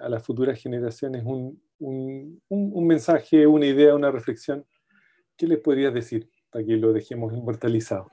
[0.00, 4.64] a las futuras generaciones un, un mensaje, una idea, una reflexión,
[5.36, 8.10] ¿qué les podrías decir para que lo dejemos inmortalizado?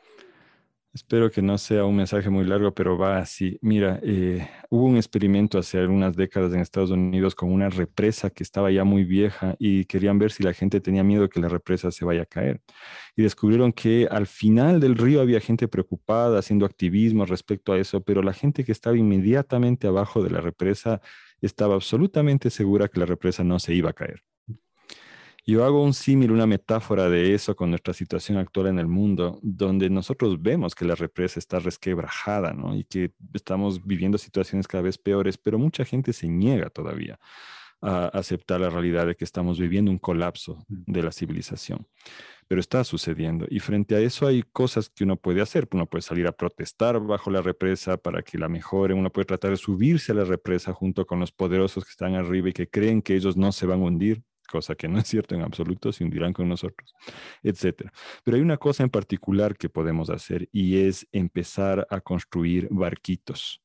[0.99, 3.57] Espero que no sea un mensaje muy largo, pero va así.
[3.61, 8.43] Mira, eh, hubo un experimento hace algunas décadas en Estados Unidos con una represa que
[8.43, 11.89] estaba ya muy vieja y querían ver si la gente tenía miedo que la represa
[11.91, 12.61] se vaya a caer.
[13.15, 18.03] Y descubrieron que al final del río había gente preocupada haciendo activismo respecto a eso,
[18.03, 20.99] pero la gente que estaba inmediatamente abajo de la represa
[21.39, 24.28] estaba absolutamente segura que la represa no se iba a caer.
[25.49, 29.39] Yo hago un símil, una metáfora de eso con nuestra situación actual en el mundo,
[29.41, 32.75] donde nosotros vemos que la represa está resquebrajada, ¿no?
[32.75, 37.19] Y que estamos viviendo situaciones cada vez peores, pero mucha gente se niega todavía
[37.81, 40.91] a aceptar la realidad de que estamos viviendo un colapso mm.
[40.91, 41.87] de la civilización.
[42.47, 43.47] Pero está sucediendo.
[43.49, 45.67] Y frente a eso hay cosas que uno puede hacer.
[45.71, 48.93] Uno puede salir a protestar bajo la represa para que la mejore.
[48.93, 52.49] Uno puede tratar de subirse a la represa junto con los poderosos que están arriba
[52.49, 55.35] y que creen que ellos no se van a hundir cosa que no es cierto
[55.35, 56.93] en absoluto, se hundirán con nosotros,
[57.43, 57.89] etc.
[58.23, 63.61] Pero hay una cosa en particular que podemos hacer y es empezar a construir barquitos,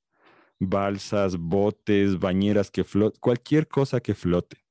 [0.58, 4.64] balsas, botes, bañeras que floten, cualquier cosa que flote,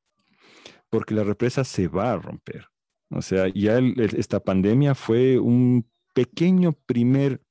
[0.89, 2.67] porque la represa se va a romper.
[3.09, 3.79] O sea, ya
[4.17, 7.41] esta pandemia fue un pequeño primer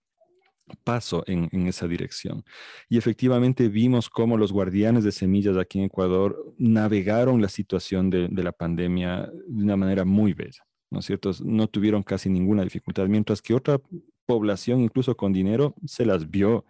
[0.85, 2.45] paso en, esa dirección.
[2.89, 8.29] Y efectivamente vimos cómo los guardianes de semillas aquí en Ecuador navegaron la situación de,
[8.29, 11.31] de la pandemia de una manera muy bella, ¿no es cierto?
[11.45, 13.81] No tuvieron casi ninguna dificultad, mientras que otra
[14.27, 16.65] población, incluso con dinero, se las vio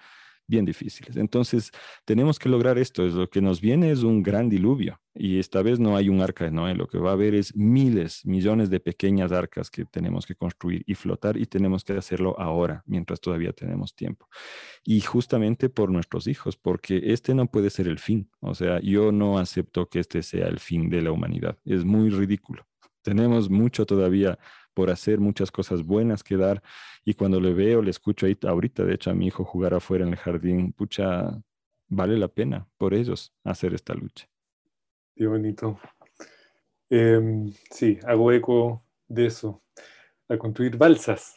[0.52, 1.16] bien difíciles.
[1.16, 1.70] Entonces,
[2.04, 3.06] tenemos que lograr esto.
[3.06, 6.20] Es lo que nos viene es un gran diluvio y esta vez no hay un
[6.20, 6.74] arca de Noé.
[6.74, 10.84] Lo que va a haber es miles, millones de pequeñas arcas que tenemos que construir
[10.86, 14.28] y flotar y tenemos que hacerlo ahora, mientras todavía tenemos tiempo.
[14.84, 18.30] Y justamente por nuestros hijos, porque este no puede ser el fin.
[18.40, 21.56] O sea, yo no acepto que este sea el fin de la humanidad.
[21.64, 22.66] Es muy ridículo.
[23.02, 24.38] Tenemos mucho todavía
[24.74, 26.62] por hacer, muchas cosas buenas que dar.
[27.04, 30.04] Y cuando le veo, le escucho ahí, ahorita, de hecho, a mi hijo jugar afuera
[30.04, 31.42] en el jardín, pucha,
[31.88, 34.28] vale la pena por ellos hacer esta lucha.
[35.14, 35.78] Qué bonito.
[36.88, 39.62] Em, sí, hago eco de eso,
[40.28, 41.36] a construir balsas.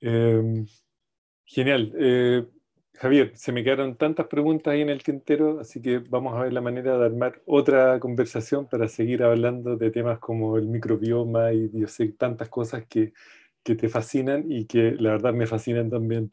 [0.00, 0.66] Em,
[1.44, 1.92] genial.
[1.98, 2.46] Eh,
[2.98, 6.52] Javier, se me quedaron tantas preguntas ahí en el tintero, así que vamos a ver
[6.52, 11.70] la manera de armar otra conversación para seguir hablando de temas como el microbioma y
[11.72, 13.12] yo sé tantas cosas que,
[13.62, 16.30] que te fascinan y que la verdad me fascinan también.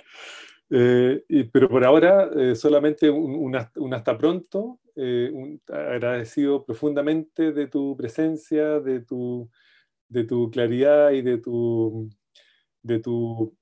[0.70, 5.32] Eh, pero por ahora eh, solamente un, hasta pronto, eh,
[5.68, 9.50] agradecido profundamente de tu presencia, de tu,
[10.10, 12.10] de tu claridad y de tu,
[12.84, 13.56] de tu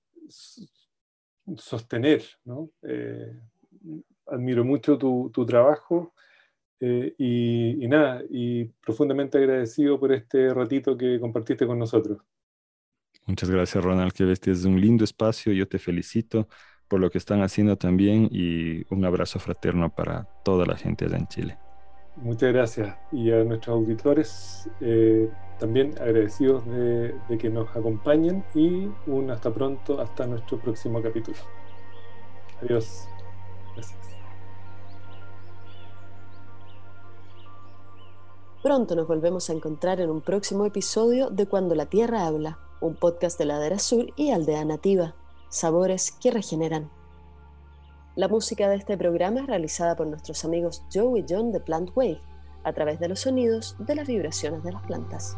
[1.57, 2.23] sostener.
[2.45, 2.69] ¿no?
[2.83, 3.39] Eh,
[4.27, 6.13] admiro mucho tu, tu trabajo
[6.79, 12.17] eh, y, nada, y profundamente agradecido por este ratito que compartiste con nosotros.
[13.27, 15.53] Muchas gracias, Ronald, que este es un lindo espacio.
[15.53, 16.47] Yo te felicito
[16.87, 21.17] por lo que están haciendo también y un abrazo fraterno para toda la gente allá
[21.17, 21.57] en Chile.
[22.17, 22.97] Muchas gracias.
[23.11, 29.53] Y a nuestros auditores eh, también agradecidos de, de, que nos acompañen y un hasta
[29.53, 31.37] pronto, hasta nuestro próximo capítulo.
[32.61, 33.07] Adiós.
[33.75, 33.99] Gracias.
[38.61, 42.95] Pronto nos volvemos a encontrar en un próximo episodio de Cuando la Tierra habla, un
[42.95, 45.15] podcast de Ladera Sur y Aldea Nativa,
[45.49, 47.00] sabores que regeneran.
[48.21, 51.89] La música de este programa es realizada por nuestros amigos Joe y John de Plant
[51.95, 52.21] Wave,
[52.63, 55.35] a través de los sonidos de las vibraciones de las plantas.